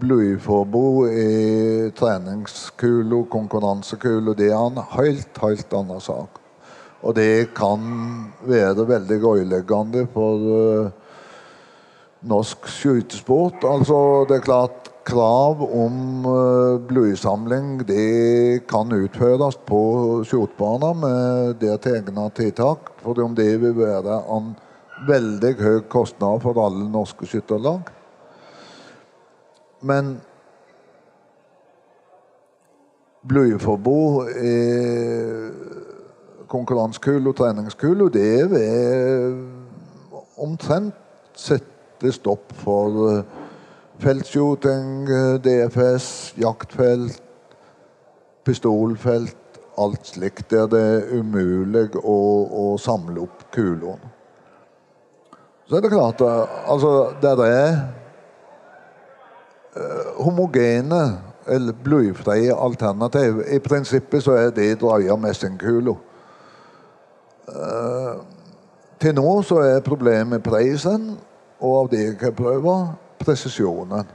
blyforbud 0.00 1.08
i 1.08 1.90
treningskule 1.96 3.22
konkurransekule 3.32 4.36
det 4.36 4.50
er 4.52 4.60
en 4.60 4.82
helt, 4.98 5.40
helt 5.40 5.72
annen 5.72 6.04
sak. 6.04 6.43
Og 7.04 7.12
det 7.16 7.52
kan 7.56 7.84
være 8.48 8.88
veldig 8.88 9.20
ødeleggende 9.20 10.06
for 10.12 10.48
eh, 10.56 10.90
norsk 12.24 12.68
skøytesport. 12.78 13.64
Altså, 13.68 14.24
det 14.28 14.38
er 14.38 14.46
klart 14.48 14.90
krav 15.04 15.60
om 15.68 16.26
uh, 16.26 16.80
blysamling 16.88 17.82
det 17.84 18.64
kan 18.70 18.92
utføres 18.92 19.58
på 19.68 19.80
skjortebaner 20.24 20.96
med 20.96 21.58
dertil 21.60 21.98
egne 22.00 22.28
tiltak. 22.36 22.88
For 23.02 23.20
om 23.20 23.36
det 23.36 23.50
vil 23.60 23.76
være 23.76 24.22
en 24.36 24.54
veldig 25.08 25.52
høy 25.60 25.80
kostnad 25.92 26.40
for 26.40 26.60
alle 26.64 26.88
norske 26.88 27.28
skytterlag. 27.28 27.90
Men 29.84 30.16
blyforbud 33.28 34.32
i 34.40 34.56
konkurransekule 36.54 37.32
og 37.32 37.36
treningskule, 37.38 38.08
det 38.14 38.50
vil 38.50 39.38
omtrent 40.42 40.94
sette 41.38 42.12
stopp 42.14 42.52
for 42.62 43.08
eh, 43.10 43.22
feltshooting, 44.02 45.08
eh, 45.08 45.34
DFS, 45.42 46.34
jaktfelt, 46.38 47.20
pistolfelt, 48.44 49.36
alt 49.80 50.06
slikt 50.06 50.52
der 50.52 50.68
det 50.70 50.82
er 50.82 51.08
umulig 51.18 51.88
å, 51.98 52.18
å 52.46 52.64
samle 52.78 53.24
opp 53.24 53.48
kulene. 53.54 54.12
Så 55.66 55.78
er 55.78 55.84
det 55.84 55.94
klart, 55.94 56.22
eh, 56.22 56.56
altså 56.70 56.94
der 57.22 57.44
er 57.48 57.76
homogene 60.22 61.00
eller 61.50 61.74
blyfrie 61.84 62.54
alternativ. 62.54 63.40
I 63.50 63.58
prinsippet 63.58 64.22
så 64.22 64.36
er 64.38 64.52
det 64.54 64.76
drøya 64.78 65.16
messingkuler. 65.18 65.96
Uh, 67.48 68.22
til 69.00 69.14
nå 69.16 69.42
så 69.44 69.60
er 69.64 69.84
problemet 69.84 70.42
prisen, 70.42 71.10
og 71.60 71.80
av 71.82 71.90
det 71.92 72.02
jeg 72.04 72.18
kan 72.20 72.36
prøve, 72.36 72.76
presisjonen. 73.20 74.08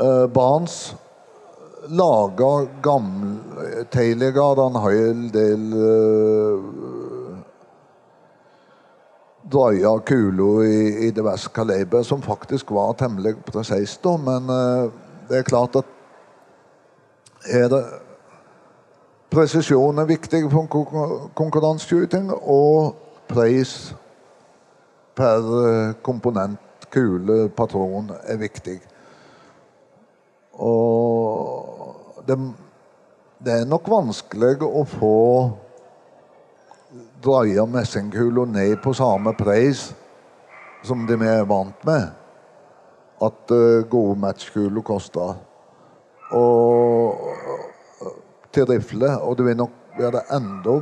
Uh, 0.00 0.26
Barns 0.32 0.96
lager 1.88 2.66
gamle 2.82 3.84
Tidligere 3.92 4.66
en 4.66 4.78
hel 4.82 5.20
del 5.32 5.64
uh, 5.76 6.64
drøye 9.52 9.92
kuler 10.08 10.64
i, 10.64 10.78
i 11.06 11.10
diverse 11.14 11.50
kaliber 11.54 12.02
som 12.02 12.22
faktisk 12.22 12.72
var 12.74 12.96
temmelig 12.98 13.36
presist, 13.46 14.04
men 14.04 14.48
uh, 14.50 14.90
det 15.28 15.38
er 15.38 15.48
klart 15.48 15.76
at 15.76 15.92
er 17.44 17.68
det 17.68 17.82
Presisjon 19.34 19.98
er 19.98 20.06
viktig 20.06 20.44
for 20.52 20.68
konkurranseskyting, 21.34 22.28
og 22.30 22.94
pris 23.26 23.94
per 25.18 25.48
eh, 25.58 25.94
komponent, 26.06 26.86
kule, 26.94 27.48
patron, 27.50 28.12
er 28.30 28.38
viktig. 28.38 28.76
Og 30.62 32.22
det, 32.28 32.38
det 33.42 33.56
er 33.58 33.66
nok 33.66 33.90
vanskelig 33.90 34.62
å 34.68 34.84
få 34.86 35.18
dreie 37.24 37.66
messingkuler 37.66 38.46
ned 38.54 38.76
på 38.84 38.94
samme 38.94 39.34
pris 39.34 39.88
som 40.86 41.06
de 41.08 41.18
vi 41.18 41.26
er 41.26 41.46
vant 41.48 41.86
med 41.88 42.12
at 43.24 43.54
uh, 43.54 43.82
gode 43.88 44.18
matchkuler 44.20 44.84
koster. 44.84 45.34
Og 46.34 47.73
til 48.54 48.68
rifle, 48.70 49.10
og 49.20 49.38
det 49.38 49.48
vil 49.48 49.58
nok 49.58 49.98
være 49.98 50.22
enda 50.34 50.78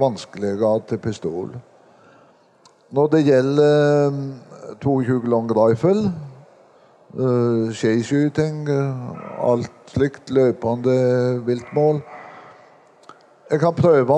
vanskeligere 0.00 0.80
til 0.88 0.98
pistol. 0.98 1.56
Når 2.90 3.06
det 3.12 3.24
gjelder 3.26 4.10
uh, 4.70 4.76
22 4.80 5.28
long 5.28 5.50
rifle, 5.56 6.12
uh, 7.18 7.72
skiskyting, 7.74 8.68
uh, 8.70 9.50
alt 9.52 9.72
slikt, 9.90 10.30
løpende 10.30 11.42
viltmål 11.46 12.02
Jeg 13.50 13.60
kan 13.60 13.74
prøve 13.74 14.14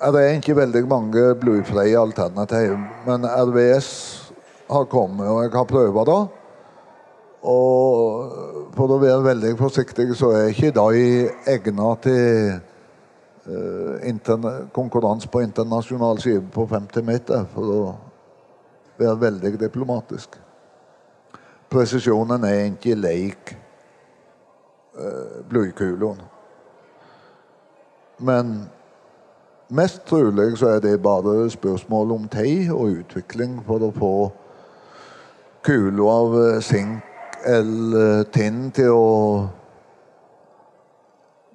Det 0.00 0.20
er 0.20 0.36
ikke 0.36 0.56
veldig 0.56 0.88
mange 0.88 1.34
bluefrie 1.34 1.98
alternativ, 1.98 2.76
men 3.06 3.26
RVS 3.26 3.88
har 4.70 4.84
kommet, 4.84 5.28
og 5.28 5.42
jeg 5.42 5.50
har 5.52 5.64
prøvd 5.64 6.06
det. 6.06 6.39
Og 7.40 8.74
for 8.76 8.92
å 8.92 8.98
være 9.00 9.22
veldig 9.24 9.54
forsiktig, 9.58 10.10
så 10.16 10.32
er 10.36 10.50
ikke 10.50 10.74
de 10.76 11.04
egnet 11.48 12.02
til 12.04 12.60
uh, 13.48 14.66
konkurranse 14.76 15.28
på 15.28 15.40
internasjonal 15.46 16.20
skive 16.20 16.44
på 16.52 16.66
50 16.68 17.06
meter, 17.06 17.46
for 17.54 17.72
å 17.72 17.80
være 19.00 19.20
veldig 19.20 19.54
diplomatisk. 19.60 20.36
Presisjonen 21.70 22.44
er 22.44 22.66
ikke 22.66 22.98
lik 22.98 23.54
uh, 24.98 25.40
blykulene. 25.48 26.28
Men 28.20 28.68
mest 29.72 30.04
trolig 30.04 30.58
så 30.60 30.74
er 30.74 30.80
det 30.84 30.98
bare 31.00 31.48
spørsmål 31.50 32.12
om 32.12 32.28
tid 32.28 32.68
og 32.74 32.98
utvikling 33.00 33.62
for 33.64 33.80
å 33.86 33.94
få 33.96 34.14
kuler 35.64 36.08
av 36.08 36.36
eh, 36.40 36.60
sink 36.64 37.09
tinn 38.32 38.70
til 38.76 38.92
å 38.92 39.48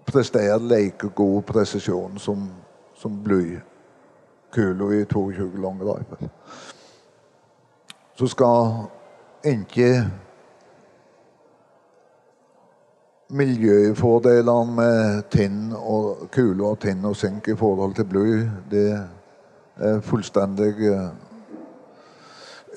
prestere 0.06 0.60
like 0.60 1.10
god 1.16 1.42
presisjon 1.44 2.20
som, 2.20 2.50
som 2.96 3.24
blykula 3.24 4.92
i 4.96 5.06
22 5.06 5.50
long 5.62 5.82
rifle. 5.82 6.30
Så 8.16 8.28
skal 8.28 8.86
ikke 9.44 10.06
miljøfordelene 13.30 14.76
med 14.76 15.24
tinn 15.34 15.74
og 15.76 16.28
kuler 16.32 16.66
og 16.72 16.80
tinn 16.86 17.06
og 17.06 17.18
sink 17.18 17.48
i 17.50 17.58
forhold 17.58 17.96
til 17.98 18.08
bly, 18.10 18.26
det 18.72 18.88
er 19.76 20.02
fullstendig 20.06 20.74
eh, 20.88 21.10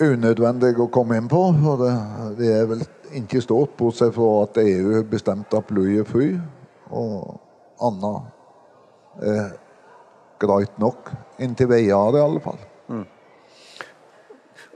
unødvendig 0.00 0.72
å 0.80 0.88
komme 0.92 1.18
inn 1.20 1.28
på. 1.28 1.42
for 1.62 1.84
det, 1.84 1.92
det 2.40 2.54
er 2.54 2.66
vel 2.70 2.82
ikke 3.16 3.42
stort, 3.44 3.76
bortsett 3.78 4.14
fra 4.14 4.28
at 4.44 4.58
EU 4.62 5.02
bestemte 5.08 5.58
at 5.58 5.68
bly 5.68 6.00
er 6.00 6.08
fri. 6.08 6.32
Og 6.88 7.38
annet 7.84 9.24
er 9.28 9.54
greit 10.40 10.74
nok. 10.80 11.12
Inntil 11.42 11.70
videre, 11.70 12.18
i 12.18 12.24
alle 12.24 12.42
fall. 12.42 12.60
Mm. 12.88 13.04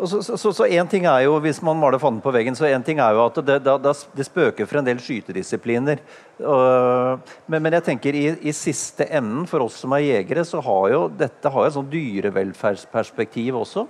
så, 0.04 0.20
så, 0.22 0.52
så, 0.52 0.66
en 0.66 0.88
ting 0.88 1.06
er 1.08 1.22
jo, 1.24 1.38
Hvis 1.40 1.62
man 1.62 1.78
maler 1.80 1.98
fanden 2.02 2.20
på 2.22 2.32
veggen, 2.34 2.56
så 2.58 2.66
en 2.68 2.84
ting 2.84 3.00
er 3.00 3.14
jo 3.14 3.24
at 3.24 3.40
det, 3.46 3.58
det, 3.64 3.94
det 4.16 4.26
spøker 4.26 4.68
for 4.68 4.80
en 4.80 4.86
del 4.86 5.00
skytedisipliner. 5.00 6.02
Uh, 6.42 7.18
men, 7.46 7.62
men, 7.62 7.72
jeg 7.78 7.86
tenker 7.92 8.18
i, 8.18 8.26
i, 8.42 8.52
siste 8.56 9.06
enden, 9.08 9.46
for 9.46 9.64
oss 9.66 9.80
som 9.84 9.94
er 9.96 10.06
jegere, 10.06 10.44
så 10.44 10.62
har 10.62 10.92
jo 10.92 11.02
dette 11.08 11.54
har 11.54 11.66
et 11.66 11.76
sånn 11.78 11.90
dyrevelferdsperspektiv 11.92 13.62
også. 13.62 13.86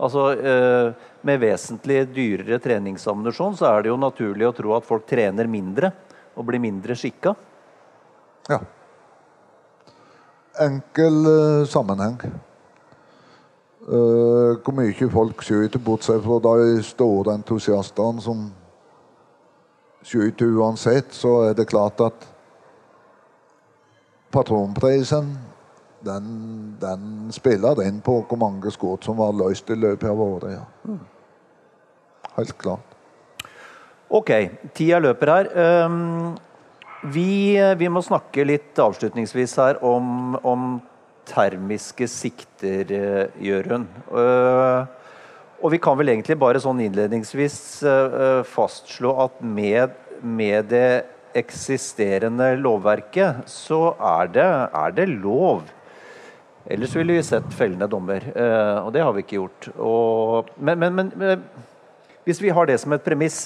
Altså, 0.00 0.32
eh, 0.32 0.92
Med 1.20 1.40
vesentlig 1.42 2.06
dyrere 2.14 2.56
treningsammunisjon 2.64 3.56
så 3.58 3.66
er 3.68 3.82
det 3.82 3.90
jo 3.90 3.98
naturlig 4.00 4.46
å 4.48 4.54
tro 4.56 4.72
at 4.72 4.86
folk 4.88 5.04
trener 5.04 5.44
mindre 5.44 5.90
og 6.32 6.46
blir 6.48 6.62
mindre 6.62 6.94
skikka. 6.96 7.34
Ja. 8.48 8.56
Enkel 10.64 11.18
uh, 11.26 11.66
sammenheng. 11.68 12.16
Uh, 13.84 14.56
hvor 14.64 14.72
mye 14.78 15.10
folk 15.12 15.44
skyter, 15.44 15.82
bortsett 15.84 16.24
fra 16.24 16.40
de 16.46 16.80
store 16.88 17.36
entusiastene 17.36 18.24
som 18.24 18.46
skyter 20.00 20.56
uansett, 20.56 21.12
så 21.12 21.50
er 21.50 21.60
det 21.60 21.68
klart 21.68 22.00
at 22.00 22.24
patronprisen 24.32 25.34
den, 26.04 26.76
den 26.80 27.32
spiller 27.34 27.80
inn 27.84 28.00
på 28.04 28.20
hvor 28.28 28.40
mange 28.40 28.72
skudd 28.72 29.04
som 29.04 29.18
var 29.20 29.34
løst 29.36 29.70
i 29.70 29.78
løpet 29.78 30.08
av 30.10 30.20
året. 30.24 30.56
Ja. 30.56 30.98
Helt 32.36 32.56
klart. 32.60 32.96
Ok, 34.10 34.30
tida 34.74 34.98
løper 34.98 35.30
her. 35.30 35.50
Um, 35.86 36.32
vi, 37.14 37.54
vi, 37.78 37.88
må 37.92 38.02
snakke 38.02 38.46
litt 38.48 38.78
avslutningsvis 38.80 39.54
her 39.60 39.78
om, 39.86 40.34
om 40.42 40.72
termiske 41.30 42.08
sikter, 42.10 42.90
uh, 42.90 43.42
Jørund. 43.44 43.86
Uh, 44.10 44.88
og 45.60 45.74
vi 45.74 45.80
kan 45.82 45.98
vel 46.00 46.10
egentlig 46.14 46.38
bare 46.40 46.60
sånn 46.62 46.80
innledningsvis 46.82 47.56
uh, 47.84 48.40
fastslå 48.48 49.12
at 49.26 49.40
med, 49.44 49.94
med, 50.24 50.72
det 50.72 51.04
eksisterende 51.38 52.56
lovverket, 52.58 53.44
så 53.46 53.92
er 54.02 54.32
det, 54.34 54.48
er 54.74 54.96
det 54.96 55.06
lov 55.12 55.68
Ellers 56.68 56.96
ville 56.96 57.16
vi 57.16 57.22
sett 57.24 57.54
fellende 57.56 57.88
dommer, 57.88 58.24
eh, 58.36 58.78
og 58.84 58.92
det 58.92 59.02
har 59.04 59.14
vi 59.16 59.24
ikke 59.24 59.38
gjort. 59.38 59.68
Og, 59.80 60.50
men, 60.60 60.78
men, 60.78 61.12
men, 61.16 61.44
hvis 62.26 62.40
vi 62.42 62.52
har 62.52 62.68
det 62.68 62.76
som 62.82 62.92
et 62.92 63.04
premiss 63.04 63.38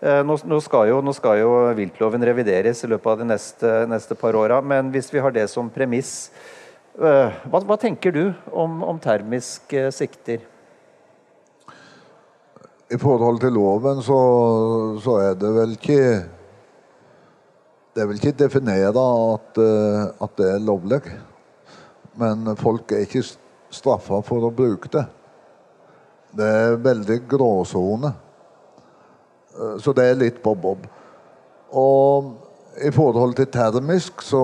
eh, 0.00 0.22
nå, 0.24 0.38
nå, 0.48 0.60
skal 0.64 0.88
jo, 0.88 1.02
nå, 1.04 1.12
skal 1.16 1.42
jo, 1.42 1.50
viltloven 1.76 2.24
revideres 2.24 2.80
i 2.80 2.90
løpet 2.90 3.10
av 3.12 3.20
de 3.20 3.28
neste, 3.28 3.74
neste 3.90 4.16
par 4.16 4.38
åra, 4.40 4.62
men 4.64 4.88
hvis 4.94 5.12
vi 5.12 5.20
har 5.20 5.34
det 5.34 5.44
som 5.52 5.68
premiss, 5.72 6.30
eh, 6.96 7.36
hva, 7.52 7.60
hva 7.68 7.76
tenker 7.80 8.16
du 8.16 8.24
om, 8.48 8.80
om 8.86 9.02
termiske 9.02 9.90
sikter? 9.92 10.48
I 12.94 13.00
forhold 13.00 13.42
til 13.44 13.54
loven 13.56 14.00
så, 14.04 14.18
så, 15.04 15.18
er 15.24 15.38
det 15.40 15.52
vel 15.56 15.70
ikke 15.72 16.00
Det 17.94 18.02
er 18.02 18.10
vel 18.10 18.18
ikke 18.20 18.34
definert 18.38 18.98
at, 19.00 19.62
at 20.22 20.34
det 20.38 20.50
er 20.52 20.66
lovlig 20.66 21.00
men 22.20 22.56
folk 22.56 22.92
er 22.92 23.06
ikke 23.06 23.24
straffa 23.74 24.20
for 24.26 24.46
å 24.46 24.54
bruke 24.54 24.90
det. 24.92 25.04
Det 26.34 26.46
er 26.46 26.80
veldig 26.82 27.18
gråsone. 27.30 28.12
Eh, 29.54 29.76
så 29.78 29.92
det 29.92 30.08
er 30.08 30.18
litt 30.18 30.42
bob-bob. 30.42 30.86
Og 31.74 32.32
i 32.82 32.90
forhold 32.94 33.36
til 33.38 33.46
termisk 33.54 34.22
så, 34.26 34.42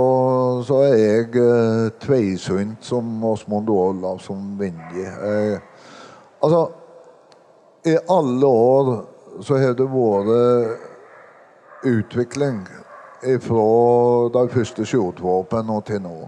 så 0.66 0.82
er 0.86 0.96
jeg 0.98 1.40
eh, 1.42 1.88
tveisynt 2.02 2.84
som 2.86 3.24
Åsmund 3.26 3.70
Olav 3.74 4.20
som 4.22 4.52
Vinje. 4.58 5.06
Eh, 5.06 5.58
altså 6.40 6.68
I 7.90 7.96
alle 8.08 8.46
år 8.46 8.92
så 9.42 9.56
har 9.58 9.74
det 9.74 9.86
vært 9.88 10.86
utvikling 11.88 12.60
fra 13.40 13.68
de 14.34 14.42
første 14.52 14.84
skjortvåpnene 14.84 15.76
og 15.78 15.86
til 15.88 16.02
nå. 16.04 16.18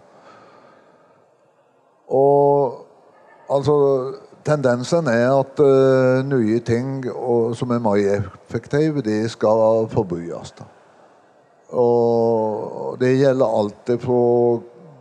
Og 2.12 3.52
altså 3.52 3.76
tendensen 4.44 5.08
er 5.08 5.30
at 5.32 5.62
uh, 5.62 6.20
nye 6.26 6.60
ting 6.66 7.06
og, 7.12 7.56
som 7.56 7.72
er 7.72 7.82
mer 7.82 8.28
effektive, 8.42 9.04
de 9.04 9.22
skal 9.32 9.88
forbys. 9.92 10.52
Og 11.72 12.98
det 13.00 13.16
gjelder 13.16 13.58
alt 13.60 13.94
fra 14.02 14.20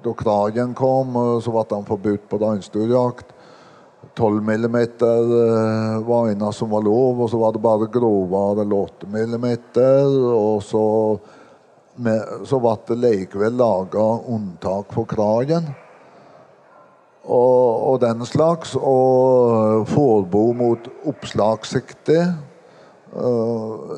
da 0.01 0.15
kragen 0.17 0.71
kom, 0.73 1.13
så 1.43 1.51
ble 1.53 1.67
han 1.75 1.85
forbudt 1.85 2.23
på 2.29 2.39
reinsdyrjakt. 2.41 3.35
12 4.17 4.41
mm 4.41 4.77
var 6.07 6.31
en 6.31 6.47
som 6.53 6.71
var 6.73 6.81
lov, 6.83 7.21
og 7.21 7.29
så 7.29 7.37
var 7.37 7.53
det 7.53 7.61
bare 7.61 7.87
grovere 7.91 8.65
8 8.65 9.07
mm. 9.07 9.45
Og 10.33 10.63
så, 10.65 10.83
med, 11.95 12.33
så 12.49 12.59
ble 12.59 12.73
det 12.87 12.97
likevel 13.03 13.55
laga 13.61 14.07
unntak 14.33 14.91
for 14.95 15.05
kragen 15.05 15.69
den 18.01 18.25
slags. 18.25 18.75
Og 18.75 19.87
forbud 19.87 20.55
mot 20.57 20.89
oppslagssikte. 21.07 22.19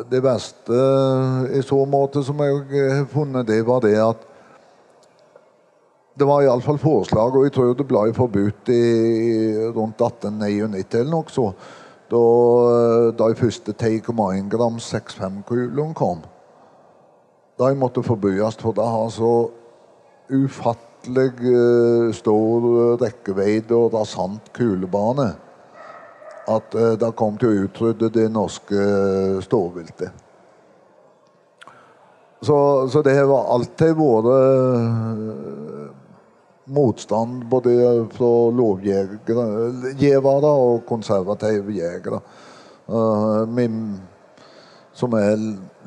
Det 0.09 0.21
verste 0.25 0.83
i 1.53 1.61
så 1.65 1.83
måte 1.85 2.23
som 2.25 2.39
jeg 2.41 2.63
har 2.97 3.09
funnet, 3.11 3.47
det 3.47 3.61
var 3.67 3.83
det 3.85 3.97
at 4.01 4.29
det 6.13 6.27
var 6.29 6.43
iallfall 6.45 6.77
forslag, 6.77 7.33
og 7.33 7.45
jeg 7.45 7.53
tror 7.55 7.73
det 7.73 7.85
ble 7.89 8.13
forbudt 8.13 8.69
i 8.69 8.81
rundt 9.73 10.01
1899 10.01 10.99
eller 10.99 11.09
noe 11.09 11.33
så. 11.33 11.47
Da, 12.13 12.21
da 13.17 13.29
de 13.31 13.39
første 13.39 13.73
10,1 13.73 14.49
grams 14.51 14.93
6,5-kulene 14.93 15.95
kom. 15.97 16.21
De 17.57 17.71
måtte 17.77 18.03
forbys, 18.05 18.59
for 18.61 18.77
det 18.77 18.85
har 18.85 19.09
så 19.13 19.33
ufattelig 20.29 20.92
ufattelig 21.03 21.53
uh, 21.53 22.13
stor 22.13 22.97
rekkevidde 23.01 23.75
og 23.75 23.93
rasant 23.93 24.53
kulebane 24.53 25.35
at 26.47 26.75
uh, 26.75 26.97
det 26.97 27.15
kom 27.15 27.37
til 27.37 27.49
å 27.49 27.65
utrydde 27.65 28.09
det 28.09 28.31
norske 28.31 28.75
storviltet. 29.43 30.11
Så, 32.43 32.87
så, 32.91 33.01
det 33.01 33.15
har 33.15 33.31
alltid 33.31 33.95
vært 33.95 34.25
motstand 36.67 37.45
både 37.47 38.07
fra 38.11 38.51
lovgivere 38.51 40.51
og 40.51 40.83
konservative 40.85 41.71
jegere. 41.71 42.19
Uh, 42.87 43.47
min, 43.47 44.01
som 44.91 45.13
er 45.15 45.39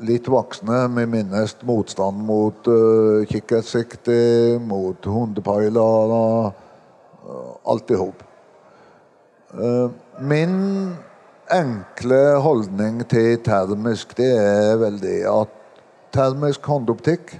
litt 0.05 0.27
voksne. 0.29 0.83
Vi 0.95 1.05
minnes 1.09 1.55
motstand 1.65 2.21
mot 2.27 2.69
uh, 2.69 3.25
kikkertsikte, 3.29 4.21
mot 4.63 5.05
hundepailer, 5.05 6.15
Uh, 7.27 7.55
alt 7.67 7.89
i 7.91 7.95
hop. 7.99 8.21
Uh, 9.51 9.89
min 10.23 10.53
enkle 11.51 12.19
holdning 12.39 13.01
til 13.11 13.33
termisk 13.43 14.13
det 14.15 14.29
er 14.39 14.77
vel 14.79 14.95
det 15.01 15.17
at 15.27 15.51
termisk 16.15 16.63
håndoptikk 16.71 17.33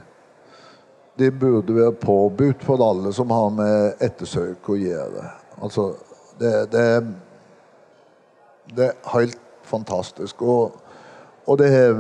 det 1.18 1.32
burde 1.40 1.76
være 1.76 1.96
påbudt 2.02 2.66
for 2.68 2.84
alle 2.84 3.14
som 3.16 3.32
har 3.32 3.48
med 3.56 4.04
ettersøk 4.04 4.68
å 4.70 4.76
gjøre. 4.78 5.24
Altså, 5.64 5.88
det, 6.40 6.52
det, 6.76 6.84
det 8.76 8.90
er 8.92 9.10
helt 9.16 9.40
fantastisk. 9.66 10.44
Og 10.44 10.76
og 11.48 11.58
det 11.62 11.70
har 11.72 11.96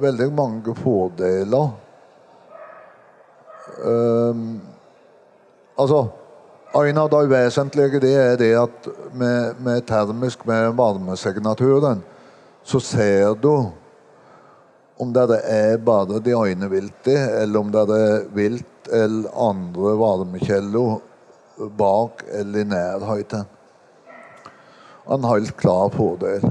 veldig 0.00 0.30
mange 0.32 0.74
fordeler. 0.78 1.68
Um, 3.84 4.60
altså 5.78 6.08
En 6.74 6.98
av 7.00 7.08
de 7.08 7.20
vesentlige 7.30 8.00
det 8.00 8.10
er 8.12 8.34
det 8.36 8.50
at 8.60 8.88
med, 9.16 9.54
med 9.64 9.86
termisk, 9.88 10.42
med 10.46 10.74
varmesignaturen, 10.76 12.02
så 12.62 12.80
ser 12.80 13.32
du 13.40 13.70
om 15.00 15.12
det 15.14 15.38
er 15.48 15.78
bare 15.80 16.20
de 16.20 16.34
ene 16.36 16.68
viltet, 16.68 17.40
eller 17.40 17.60
om 17.60 17.72
det 17.72 17.86
er 17.96 18.28
vilt 18.36 18.90
eller 18.92 19.32
andre 19.32 19.94
varmekilder 19.98 21.00
bak 21.78 22.22
eller 22.32 22.60
i 22.60 22.68
nærheten. 22.68 23.44
En 25.08 25.24
helt 25.24 25.56
klar 25.56 25.88
fordel. 25.88 26.44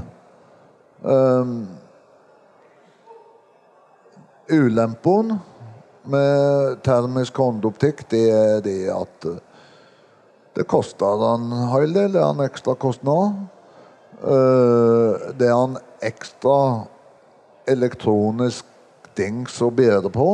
Um, 1.02 1.68
Ulempen 4.48 5.34
med 6.08 6.78
termisk 6.80 7.36
håndoptikk 7.36 8.06
det 8.08 8.22
er 8.32 8.62
det 8.64 8.78
at 8.88 9.26
eh, 9.28 9.40
det 10.56 10.64
koster 10.66 11.20
en 11.34 11.50
hel 11.74 11.92
del. 11.92 12.14
Det 12.14 12.22
er 12.22 12.30
en 12.32 12.46
ekstra 12.46 12.72
kostnad. 12.80 13.34
Eh, 14.24 15.26
det 15.36 15.50
er 15.50 15.52
en 15.52 15.76
ekstra 16.00 16.86
elektronisk 17.68 18.64
dings 19.20 19.60
å 19.60 19.68
bære 19.68 20.08
på. 20.16 20.28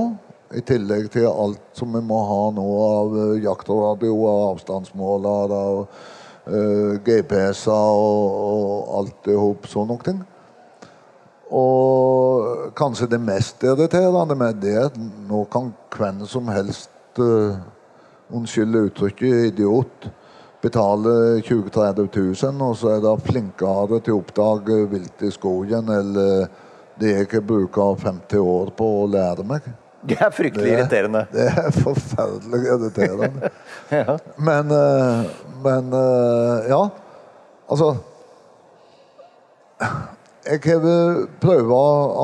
I 0.54 0.62
tillegg 0.62 1.10
til 1.16 1.26
alt 1.28 1.74
som 1.74 1.90
vi 1.98 2.04
må 2.06 2.20
ha 2.28 2.42
nå 2.54 2.68
av 2.84 3.18
eh, 3.18 3.40
jaktradio 3.42 4.14
og 4.14 4.44
avstandsmåler 4.52 5.56
og 5.58 5.98
GPS-er 7.02 7.98
og, 7.98 8.38
og 8.46 8.96
alt 9.00 9.32
i 9.32 9.36
hop 9.40 9.66
sånne 9.66 9.98
ting. 10.06 10.22
Og 11.52 12.72
kanskje 12.76 13.08
det 13.10 13.20
mest 13.20 13.62
irriterende 13.66 14.36
med 14.38 14.60
det 14.62 14.74
er 14.74 14.88
at 14.88 14.98
nå 15.28 15.44
kan 15.52 15.72
hvem 15.94 16.24
som 16.28 16.48
helst 16.52 16.90
uh, 17.20 17.56
Unnskyld 18.34 18.76
uttrykket 18.76 19.50
idiot. 19.52 20.06
Betale 20.64 21.42
20 21.44 21.68
000-30 21.68 22.08
000, 22.48 22.62
og 22.64 22.76
så 22.80 22.94
er 22.94 23.02
det 23.04 23.26
flinkere 23.26 23.98
til 24.00 24.14
å 24.14 24.22
oppdage 24.22 24.78
vilt 24.88 25.22
i 25.22 25.30
skogen 25.30 25.90
eller 25.92 26.46
det 26.96 27.10
jeg 27.12 27.42
bruker 27.44 27.98
50 28.00 28.40
år 28.40 28.72
på 28.78 28.88
å 29.02 29.04
lære 29.12 29.44
meg. 29.44 29.66
Det 30.08 30.16
er 30.16 30.32
fryktelig 30.32 30.70
det, 30.70 30.78
irriterende. 30.78 31.22
Det 31.34 31.46
er 31.52 31.68
forferdelig 31.76 32.62
irriterende. 32.72 33.52
ja. 33.98 34.16
Men, 34.48 34.72
uh, 34.72 35.28
men 35.64 35.94
ja. 36.72 36.82
Altså 37.68 37.94
jeg 40.44 40.60
har 40.66 41.26
prøvd 41.40 41.72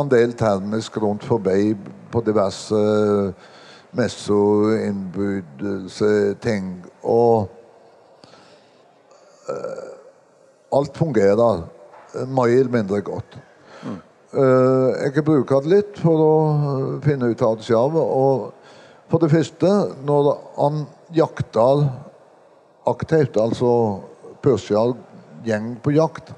en 0.00 0.10
del 0.12 0.34
termisk 0.36 0.96
rundt 1.00 1.24
forbi 1.24 1.72
på 2.12 2.20
diverse 2.24 2.80
messer, 3.96 4.74
innbydelse, 4.86 6.34
ting. 6.44 6.74
Og 7.02 7.48
uh, 9.48 10.76
alt 10.76 10.98
fungerer 11.00 11.64
mer 12.26 12.52
eller 12.52 12.72
mindre 12.72 13.00
godt. 13.00 13.38
Mm. 13.82 14.00
Jeg 14.32 15.12
har 15.14 15.24
brukt 15.26 15.50
det 15.50 15.72
litt 15.72 15.96
for 15.98 16.22
å 16.22 16.34
finne 17.02 17.32
ut 17.32 17.42
av 17.42 17.56
det 17.58 17.66
selv. 17.66 17.96
Og 17.98 18.52
for 19.10 19.22
det 19.22 19.32
første, 19.32 19.70
når 20.06 20.30
han 20.58 20.84
jakter 21.16 21.88
aktivt, 22.90 23.40
altså 23.40 23.72
Persial 24.44 24.94
gjeng 25.44 25.72
på 25.82 25.96
jakt 25.96 26.30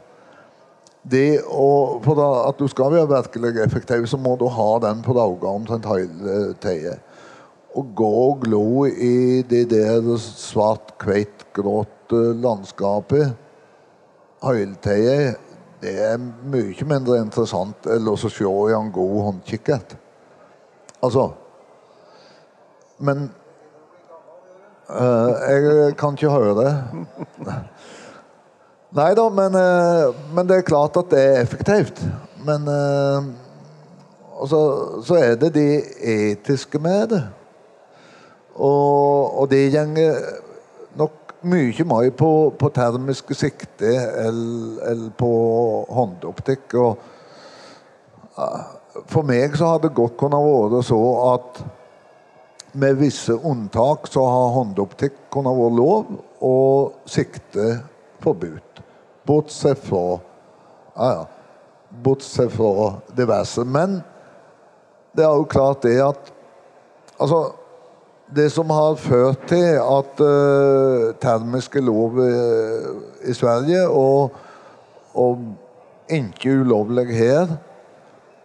det 1.03 1.43
å, 1.51 1.99
For 2.05 2.19
at 2.23 2.59
du 2.59 2.69
skal 2.71 2.93
være 2.95 3.11
virkelig 3.11 3.63
effektiv, 3.65 4.07
så 4.07 4.19
må 4.21 4.37
du 4.39 4.47
ha 4.47 4.71
den 4.85 5.03
på 5.03 5.17
øynene 5.17 5.51
omtrent 5.51 5.89
hele 5.91 6.53
tida. 6.63 6.99
Å 7.75 7.83
gå 7.97 8.11
og 8.27 8.43
glo 8.45 8.85
i 8.87 9.43
det 9.49 9.65
der 9.73 10.05
svart-hvitt-grått 10.21 12.13
landskapet 12.43 13.33
hele 14.43 14.77
tida, 14.83 15.35
det 15.83 15.93
er 15.99 16.19
mye 16.21 16.87
mindre 16.87 17.19
interessant 17.19 17.87
enn 17.91 18.07
å 18.07 18.17
se 18.21 18.31
i 18.31 18.75
en 18.77 18.91
god 18.95 19.17
håndkikkert. 19.27 19.97
Altså 21.03 21.33
Men 23.03 23.25
uh, 24.87 25.33
Jeg 25.51 25.97
kan 25.99 26.15
ikke 26.15 26.31
høre 26.31 26.55
det. 26.61 26.71
Nei 28.93 29.15
da, 29.17 29.29
men, 29.33 29.55
eh, 29.57 30.15
men, 30.37 30.49
det 30.49 30.59
er 30.59 30.67
klart 30.69 30.97
at 31.01 31.09
det 31.09 31.21
er 31.21 31.41
effektivt. 31.41 32.03
Men 32.45 32.67
eh, 32.69 33.29
så, 34.51 34.59
så, 35.07 35.17
er 35.17 35.39
det 35.41 35.55
de 35.55 35.65
etiske 36.13 36.79
med 36.83 37.07
det. 37.15 37.23
Og, 38.55 39.39
og 39.41 39.49
det 39.49 39.71
gjenger 39.73 40.19
nok 41.01 41.33
mye 41.49 41.87
mer 41.89 42.11
på, 42.17 42.53
på 42.59 42.69
termiske 42.77 43.35
sikte 43.35 43.95
eller 44.27 45.09
på 45.17 45.31
håndoptikk. 45.89 46.75
Og 46.77 46.99
for 49.09 49.25
meg 49.25 49.57
så 49.57 49.73
har 49.73 49.81
det 49.83 49.97
godt 49.97 50.19
kunnet 50.21 50.45
være 50.45 50.83
så 50.85 51.01
at 51.31 51.63
med 52.77 53.01
visse 53.01 53.35
unntak 53.35 54.05
så 54.13 54.25
har 54.29 54.53
håndoptikk 54.59 55.17
kunnet 55.33 55.57
være 55.57 55.77
lov, 55.81 56.13
og 56.41 57.09
sikte 57.09 57.81
forbudt. 58.23 58.72
Bortsett 59.27 59.79
fra 59.79 60.19
ja, 60.97 61.09
ja, 61.13 61.27
Bortsett 62.05 62.53
fra 62.53 62.93
diverse. 63.17 63.65
Men 63.65 64.01
det 65.17 65.25
er 65.25 65.35
jo 65.37 65.49
klart 65.51 65.83
det 65.87 65.99
at 66.03 66.33
Altså, 67.21 67.53
det 68.35 68.49
som 68.51 68.71
har 68.71 68.97
ført 68.99 69.45
til 69.47 69.77
at 69.79 70.21
uh, 70.25 71.13
termisk 71.23 71.77
er 71.77 71.85
lov 71.87 72.17
uh, 72.19 73.29
i 73.29 73.35
Sverige, 73.37 73.85
og, 73.89 74.33
og 75.15 75.45
ikke 76.11 76.57
ulovlig 76.65 77.15
her, 77.15 77.53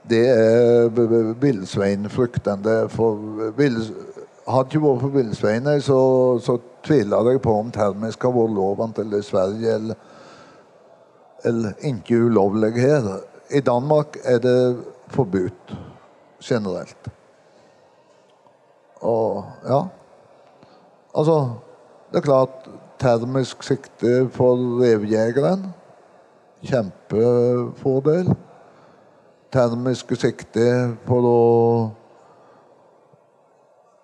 det 0.09 0.27
er 0.29 0.89
villsveinfrykten. 1.41 2.67
Hadde 4.47 4.67
ikke 4.69 4.83
vært 4.83 5.01
for 5.01 5.15
villsveiner, 5.15 5.79
så, 5.79 5.99
så 6.43 6.59
tviler 6.85 7.31
jeg 7.31 7.41
på 7.41 7.55
om 7.59 7.71
termisk 7.71 8.23
har 8.23 8.35
vært 8.35 8.55
lov 8.55 8.85
til 8.95 9.17
i 9.17 9.23
Sverige 9.25 9.73
eller 9.79 9.95
ikke 11.83 12.23
ulovlig 12.25 12.73
her. 12.81 13.07
I 13.49 13.59
Danmark 13.59 14.17
er 14.23 14.39
det 14.43 14.77
forbudt 15.07 15.75
generelt. 16.43 17.09
Og 19.01 19.45
ja. 19.67 19.81
Altså, 21.15 21.37
det 22.11 22.17
er 22.17 22.21
klart 22.21 22.69
termisk 22.99 23.63
sikte 23.63 24.29
for 24.33 24.57
revjegeren. 24.81 25.73
Kjempefordel. 26.63 28.33
Termiske 29.53 30.17
sikte 30.19 30.65
for 31.07 31.27
å 31.29 31.41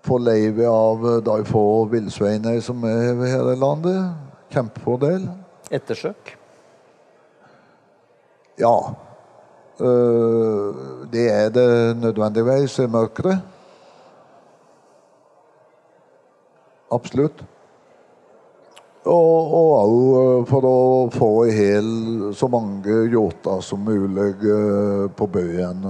få 0.04 0.20
livet 0.20 0.68
av 0.68 1.04
de 1.26 1.40
få 1.48 1.66
villsveinene 1.92 2.62
som 2.64 2.84
er 2.88 3.26
her 3.26 3.52
i 3.54 3.60
landet. 3.60 4.14
Kjempefordel. 4.54 5.28
Ettersøk? 5.72 6.38
Ja. 8.60 8.96
Eh, 9.80 10.84
det 11.10 11.26
er 11.32 11.50
det 11.50 11.70
nødvendigvis 11.98 12.78
i 12.84 12.88
mørket. 12.88 13.42
Absolutt. 16.94 17.42
Og 19.10 19.56
òg 19.58 19.96
eh, 20.20 20.46
for 20.52 20.70
å 20.70 20.78
få 21.14 21.32
i 21.50 21.56
hel 21.58 21.90
så 22.38 22.48
mange 22.52 23.02
yachter 23.12 23.66
som 23.66 23.82
mulig 23.84 24.46
eh, 24.46 25.10
på 25.18 25.28
bøyen 25.34 25.90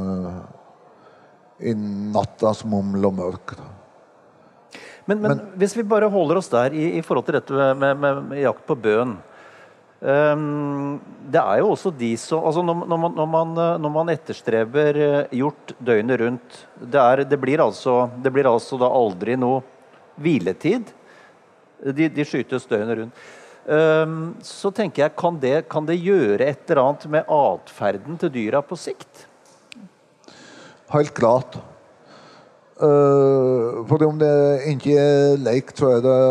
i 1.64 1.76
natta 1.76 2.56
som 2.56 2.72
muml 2.74 3.12
og 3.12 3.20
mørk. 3.20 3.56
Men, 5.04 5.20
men, 5.20 5.28
men, 5.28 5.44
hvis 5.60 5.76
vi 5.76 5.84
bare 5.84 6.08
holder 6.12 6.40
oss 6.40 6.48
der 6.52 6.72
i, 6.72 6.94
i 6.98 7.04
forhold 7.04 7.28
til 7.28 7.36
dette 7.36 7.72
med, 7.76 8.00
med, 8.00 8.24
med 8.32 8.40
jakt 8.46 8.64
på 8.68 8.80
bøen. 8.80 9.18
Um, 10.04 10.98
det 11.32 11.40
er 11.40 11.62
jo 11.62 11.70
også 11.72 11.88
de 11.96 12.10
som 12.20 12.44
altså 12.44 12.60
når, 12.66 12.76
man, 12.76 13.14
når, 13.16 13.28
man, 13.32 13.54
når, 13.80 13.92
man, 13.94 14.10
etterstreber 14.12 14.98
gjort 15.32 15.72
døgnet 15.80 16.20
rundt 16.20 16.58
Det, 16.76 17.00
er, 17.00 17.22
det, 17.24 17.40
blir, 17.40 17.64
altså, 17.64 18.10
det 18.20 18.34
blir 18.36 18.50
altså 18.50 18.76
da 18.82 18.90
aldri 18.92 19.38
noe 19.40 19.62
hviletid. 20.20 20.92
De, 21.84 22.10
de 22.12 22.28
skytes 22.28 22.68
døgnet 22.68 23.00
rundt. 23.00 23.24
Um, 23.64 24.34
så 24.44 24.74
tenker 24.76 25.06
jeg, 25.06 25.16
kan 25.16 25.40
det, 25.40 25.56
kan 25.72 25.88
det 25.88 26.02
gjøre 26.04 26.50
et 26.52 26.68
eller 26.68 26.84
annet 26.84 27.08
med 27.16 27.30
atferden 27.32 28.20
til 28.20 28.34
dyra 28.34 28.60
på 28.60 28.76
sikt? 28.76 29.24
Helt 30.92 31.14
klart. 31.16 31.56
Uh, 32.74 33.86
for 33.86 34.02
om 34.02 34.18
det 34.18 34.64
ikke 34.72 34.96
er 34.98 35.36
leik, 35.38 35.76
så 35.78 35.92
er 35.94 36.00
det 36.02 36.22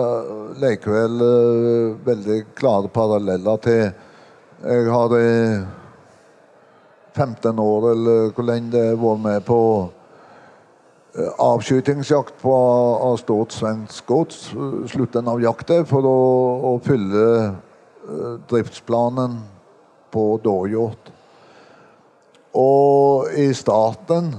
likevel 0.58 1.22
uh, 1.22 2.00
veldig 2.02 2.38
klare 2.58 2.90
paralleller 2.90 3.60
til 3.62 3.84
Jeg 4.62 4.90
har 4.90 5.14
i 5.18 5.62
15 7.14 7.58
år, 7.58 7.90
eller 7.92 8.34
hvor 8.34 8.46
lenge 8.48 8.72
det 8.72 8.84
har 8.88 8.98
vært 8.98 9.22
med 9.22 9.40
på 9.46 9.60
uh, 9.86 11.32
avskytingsjakt 11.46 12.34
på 12.42 12.58
av 13.06 13.16
stort 13.22 13.54
svensk 13.54 14.06
gods. 14.06 14.44
Eh, 14.52 14.78
slutten 14.90 15.28
av 15.28 15.42
jakta 15.42 15.82
for 15.86 16.06
å, 16.08 16.20
å 16.72 16.76
fylle 16.82 17.26
uh, 17.52 18.38
driftsplanen 18.50 19.38
på 20.12 20.30
dåhjort. 20.42 21.12
Og 22.58 23.30
i 23.38 23.52
starten, 23.56 24.34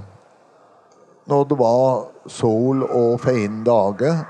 når 1.29 1.45
det 1.49 1.57
var 1.59 2.07
sol 2.27 2.83
og 2.83 3.19
fine 3.23 3.63
dager, 3.65 4.23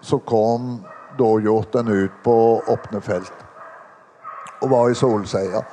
så 0.00 0.18
kom 0.18 0.80
dåhjorten 1.18 1.88
ut 1.88 2.22
på 2.24 2.36
åpne 2.70 3.00
felt 3.04 3.46
og 4.60 4.70
var 4.70 4.90
i 4.90 4.96
solseier. 4.96 5.64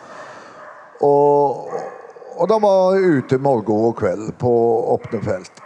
Og, 1.03 1.71
og 2.38 2.49
de 2.49 2.57
var 2.63 2.95
ute 2.95 3.39
morgen 3.43 3.89
og 3.89 3.97
kveld 3.99 4.30
på 4.39 4.53
åpne 4.95 5.21
felt. 5.25 5.63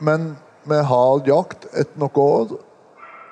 Men 0.00 0.34
med 0.70 0.84
hard 0.86 1.28
jakt 1.28 1.66
etter 1.72 1.98
noen 2.00 2.20
år 2.22 2.52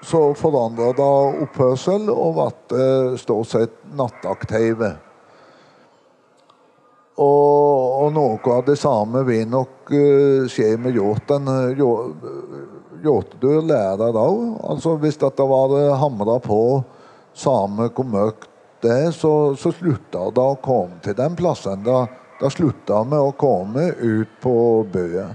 så 0.09 0.21
forandra 0.39 0.93
det 0.95 1.11
oppførsel 1.45 2.11
og 2.13 2.39
ble 2.39 2.83
stort 3.19 3.51
sett 3.51 3.79
nattaktive. 3.99 4.97
Og, 7.19 8.05
og, 8.05 8.13
noe 8.15 8.53
av 8.55 8.67
det 8.69 8.77
samme 8.79 9.25
vil 9.27 9.49
nok 9.51 9.91
uh, 9.91 10.47
skje 10.51 10.77
med 10.79 10.95
hjorten. 10.95 11.51
Hjortedyr 13.03 13.65
lærer 13.67 14.19
òg. 14.19 14.45
Altså, 14.71 14.95
hvis 15.03 15.19
dette 15.19 15.49
var 15.51 15.75
hamra 15.99 16.39
på 16.43 16.61
samme 17.39 17.91
hvor 17.95 18.07
mørkt 18.07 18.49
det 18.83 18.95
er, 18.95 19.11
så, 19.11 19.57
så 19.59 19.73
slutta 19.75 20.29
det 20.35 20.45
å 20.45 20.59
komme 20.63 21.01
til 21.03 21.17
den 21.19 21.35
plassen. 21.39 21.83
Da, 21.87 22.05
da 22.39 22.51
slutta 22.53 23.03
vi 23.11 23.19
å 23.19 23.35
komme 23.39 23.89
ut 23.99 24.39
på 24.43 24.55
bøen. 24.93 25.35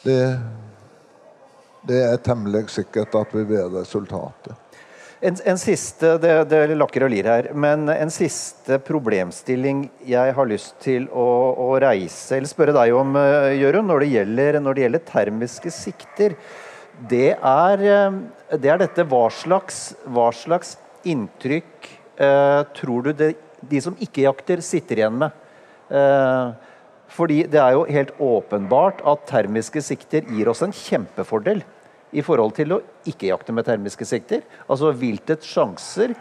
Det, 0.00 0.22
det 1.84 2.00
er 2.06 2.22
temmelig 2.24 2.70
sikkert 2.72 3.14
at 3.20 3.34
vi 3.36 3.44
vil 3.50 3.68
resultatet. 3.74 4.56
En, 5.20 5.36
en, 5.44 5.58
siste 5.60 6.14
det, 6.22 6.32
det 6.48 6.76
lakker 6.80 7.04
og 7.04 7.10
lir 7.12 7.26
her, 7.28 7.50
men 7.52 7.84
en 7.92 8.12
siste 8.12 8.78
problemstilling 8.80 9.82
jeg 10.08 10.32
har 10.36 10.48
lyst 10.48 10.78
til 10.80 11.10
å, 11.12 11.28
å 11.60 11.74
reise, 11.82 12.38
eller 12.38 12.48
spørre 12.48 12.72
deg 12.72 12.96
om, 12.96 13.18
uh, 13.20 13.52
Jørund, 13.52 13.90
når, 13.92 14.06
når, 14.64 14.78
det 14.78 14.86
gjelder 14.86 15.04
termiske 15.04 15.72
sikter. 15.76 16.38
Det 17.10 17.34
er, 17.36 17.84
uh, 17.84 18.56
det 18.56 18.72
er 18.72 18.80
dette 18.80 19.04
hva 19.12 19.26
slags, 19.28 19.90
hva 20.08 20.30
slags 20.32 20.78
inntrykk 21.04 21.90
eh, 22.20 22.62
tror 22.76 23.02
du 23.02 23.12
det, 23.16 23.34
de 23.60 23.80
som 23.82 23.96
ikke 24.00 24.24
jakter, 24.26 24.62
sitter 24.64 25.02
igjen 25.02 25.18
med? 25.22 25.36
Eh, 25.90 26.52
fordi 27.10 27.42
det 27.50 27.58
er 27.58 27.74
jo 27.74 27.86
helt 27.90 28.12
åpenbart 28.22 29.02
at 29.08 29.26
termiske 29.30 29.82
sikter 29.82 30.28
gir 30.30 30.50
oss 30.52 30.62
en 30.62 30.74
kjempefordel 30.74 31.64
i 32.10 32.22
forhold 32.26 32.54
til 32.56 32.74
å 32.74 32.80
ikke 33.08 33.30
jakte 33.30 33.54
med 33.54 33.66
termiske 33.68 34.06
sikter. 34.08 34.42
Altså 34.66 34.92
viltets 34.96 35.48
sjanser 35.48 36.14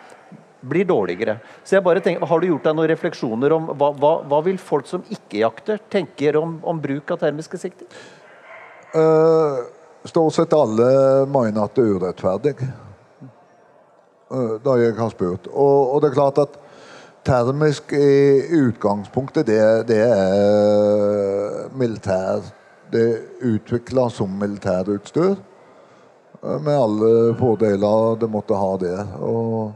blir 0.61 0.85
dårligere. 0.85 1.37
Så 1.63 1.77
jeg 1.77 1.83
bare 1.83 2.03
tenker, 2.03 2.25
Har 2.25 2.39
du 2.39 2.47
gjort 2.47 2.63
deg 2.63 2.75
noen 2.75 2.91
refleksjoner 2.91 3.55
om 3.55 3.71
hva, 3.79 3.91
hva, 3.95 4.13
hva 4.27 4.41
vil 4.45 4.57
folk 4.57 4.87
som 4.87 5.03
ikke 5.09 5.41
jakter, 5.43 5.79
tenker 5.89 6.37
om, 6.37 6.59
om 6.63 6.81
bruk 6.81 7.11
av 7.11 7.21
termiske 7.23 7.57
sikter? 7.57 7.87
Uh, 8.95 9.63
stort 10.05 10.35
sett 10.35 10.53
alle 10.53 11.25
mener 11.29 11.63
at 11.63 11.75
det 11.75 11.85
er 11.85 11.95
urettferdig. 11.95 12.55
Uh, 14.29 14.57
da 14.63 14.75
jeg 14.81 14.97
har 14.97 15.13
spurt. 15.13 15.47
Og, 15.53 15.93
og 15.95 16.01
det 16.03 16.11
er 16.11 16.17
klart 16.17 16.43
at 16.43 16.59
termisk 17.25 17.93
i 17.93 18.41
utgangspunktet, 18.59 19.47
det, 19.47 19.61
det 19.89 20.01
er 20.03 21.69
militær. 21.77 22.43
Det 22.89 23.05
er 23.05 23.49
utvikla 23.53 24.07
som 24.09 24.31
militærutstyr. 24.41 25.37
Eh, 26.43 26.59
med 26.61 26.79
alle 26.79 27.35
fordeler 27.39 28.19
det 28.19 28.29
måtte 28.31 28.57
ha 28.59 28.73
det. 28.81 28.97
Og, 29.19 29.71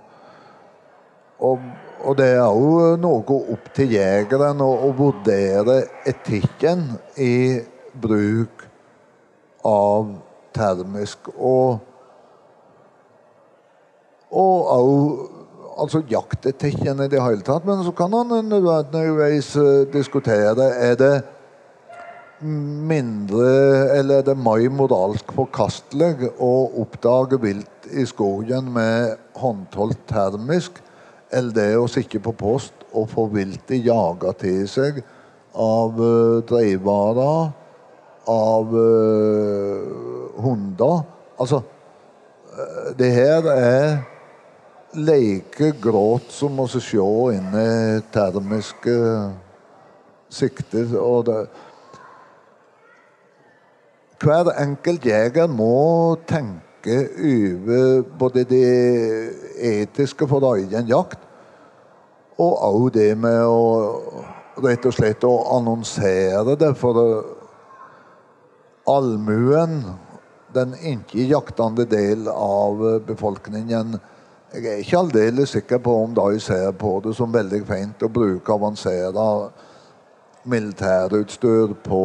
og, 1.39 1.69
og 2.03 2.17
det 2.17 2.29
er 2.37 2.43
jo 2.43 2.93
noe 3.01 3.39
opp 3.55 3.71
til 3.75 3.95
jegeren 3.97 4.63
å, 4.63 4.69
å 4.87 4.91
vurdere 4.97 5.81
etikken 6.07 6.91
i 7.19 7.61
bruk 7.93 8.67
av 9.67 10.13
termisk. 10.55 11.33
Og 11.37 11.89
og 14.33 14.69
òg 14.73 15.33
altså 15.83 16.03
jaktetikken 16.09 17.01
i 17.03 17.09
det 17.09 17.21
hele 17.21 17.45
tatt. 17.45 17.65
Men 17.65 17.83
så 17.85 17.93
kan 17.97 18.13
han 18.13 18.33
nødvendigvis 18.49 19.55
uh, 19.57 19.85
diskutere 19.93 20.69
er 20.73 20.95
det 20.97 21.13
mindre 22.43 23.49
Eller 23.97 24.21
er 24.21 24.27
det 24.27 24.37
mer 24.37 24.69
moralsk 24.73 25.31
forkastelig 25.35 26.31
å 26.41 26.53
oppdage 26.83 27.39
vilt 27.41 27.87
i 27.91 28.05
skogen 28.09 28.71
med 28.73 29.17
håndholdt 29.39 30.05
termisk 30.09 30.79
enn 31.33 31.49
det 31.55 31.71
å 31.79 31.89
sitte 31.89 32.21
på 32.21 32.33
post 32.37 32.85
og 32.93 33.09
få 33.09 33.25
viltet 33.33 33.85
jaga 33.85 34.33
til 34.37 34.67
seg 34.69 35.01
av 35.53 35.97
uh, 35.97 36.41
dreivarer, 36.49 37.51
av 38.29 38.73
uh, 38.73 40.37
hunder. 40.41 41.03
Altså, 41.41 41.61
uh, 42.53 42.89
det 42.97 43.09
her 43.13 43.49
er 43.53 43.87
like 44.93 45.73
gråt 45.81 46.29
som 46.33 46.59
å 46.61 46.67
se 46.69 47.01
inn 47.33 47.53
i 47.57 48.01
termiske 48.13 48.97
sikter. 50.33 50.93
Og 51.01 51.25
det 51.29 51.39
hver 54.23 54.53
enkelt 54.61 55.05
jeger 55.05 55.47
må 55.51 56.15
tenke 56.27 56.95
over 57.19 58.03
både 58.19 58.43
det 58.47 58.67
etiske 59.59 60.27
for 60.27 60.45
egen 60.55 60.87
jakt, 60.87 61.19
og 62.39 62.53
òg 62.67 62.87
det 62.95 63.11
med 63.19 63.43
å 63.45 63.59
rett 64.63 64.85
og 64.85 64.95
slett 64.95 65.25
å 65.25 65.33
annonsere 65.57 66.55
det 66.59 66.71
for 66.77 66.99
allmuen, 68.89 69.81
den 70.53 70.75
ikke 70.77 71.27
jaktende 71.29 71.85
del 71.89 72.27
av 72.29 72.81
befolkningen. 73.07 73.97
Jeg 74.53 74.65
er 74.69 74.81
ikke 74.83 74.99
aldeles 74.99 75.55
sikker 75.55 75.81
på 75.81 75.95
om 76.03 76.13
de 76.13 76.39
ser 76.43 76.69
på 76.77 76.99
det 77.03 77.15
som 77.17 77.33
veldig 77.33 77.63
fint 77.65 78.05
å 78.05 78.11
bruke 78.13 78.53
avansert 78.53 79.17
militærutstyr 80.45 81.73
på 81.87 82.03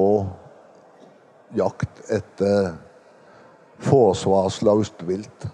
jakt 1.56 2.02
etter 2.12 2.74
forsvarsløst 3.84 5.04
vilt. 5.06 5.48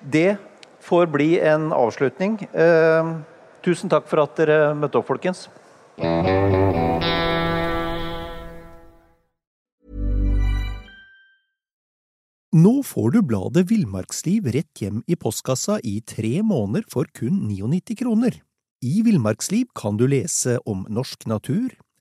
Det 0.00 0.38
får 0.80 1.06
bli 1.12 1.36
en 1.40 1.70
avslutning. 1.74 2.38
Eh, 2.52 3.14
tusen 3.62 3.90
takk 3.92 4.08
for 4.08 4.24
at 4.24 4.36
dere 4.40 4.74
møtte 4.78 5.00
opp, 5.00 5.08
folkens. 5.10 5.48
Nå 12.58 12.78
får 12.82 13.10
du 13.12 13.18
bladet 13.22 13.66
Villmarksliv 13.68 14.46
rett 14.54 14.80
hjem 14.80 15.02
i 15.06 15.18
postkassa 15.20 15.76
i 15.84 15.98
tre 16.00 16.38
måneder 16.42 16.86
for 16.90 17.04
kun 17.14 17.42
99 17.50 17.98
kroner. 18.00 18.38
I 18.80 19.02
Villmarksliv 19.04 19.68
kan 19.76 19.98
du 20.00 20.06
lese 20.08 20.56
om 20.64 20.86
norsk 20.88 21.26
natur, 21.28 21.74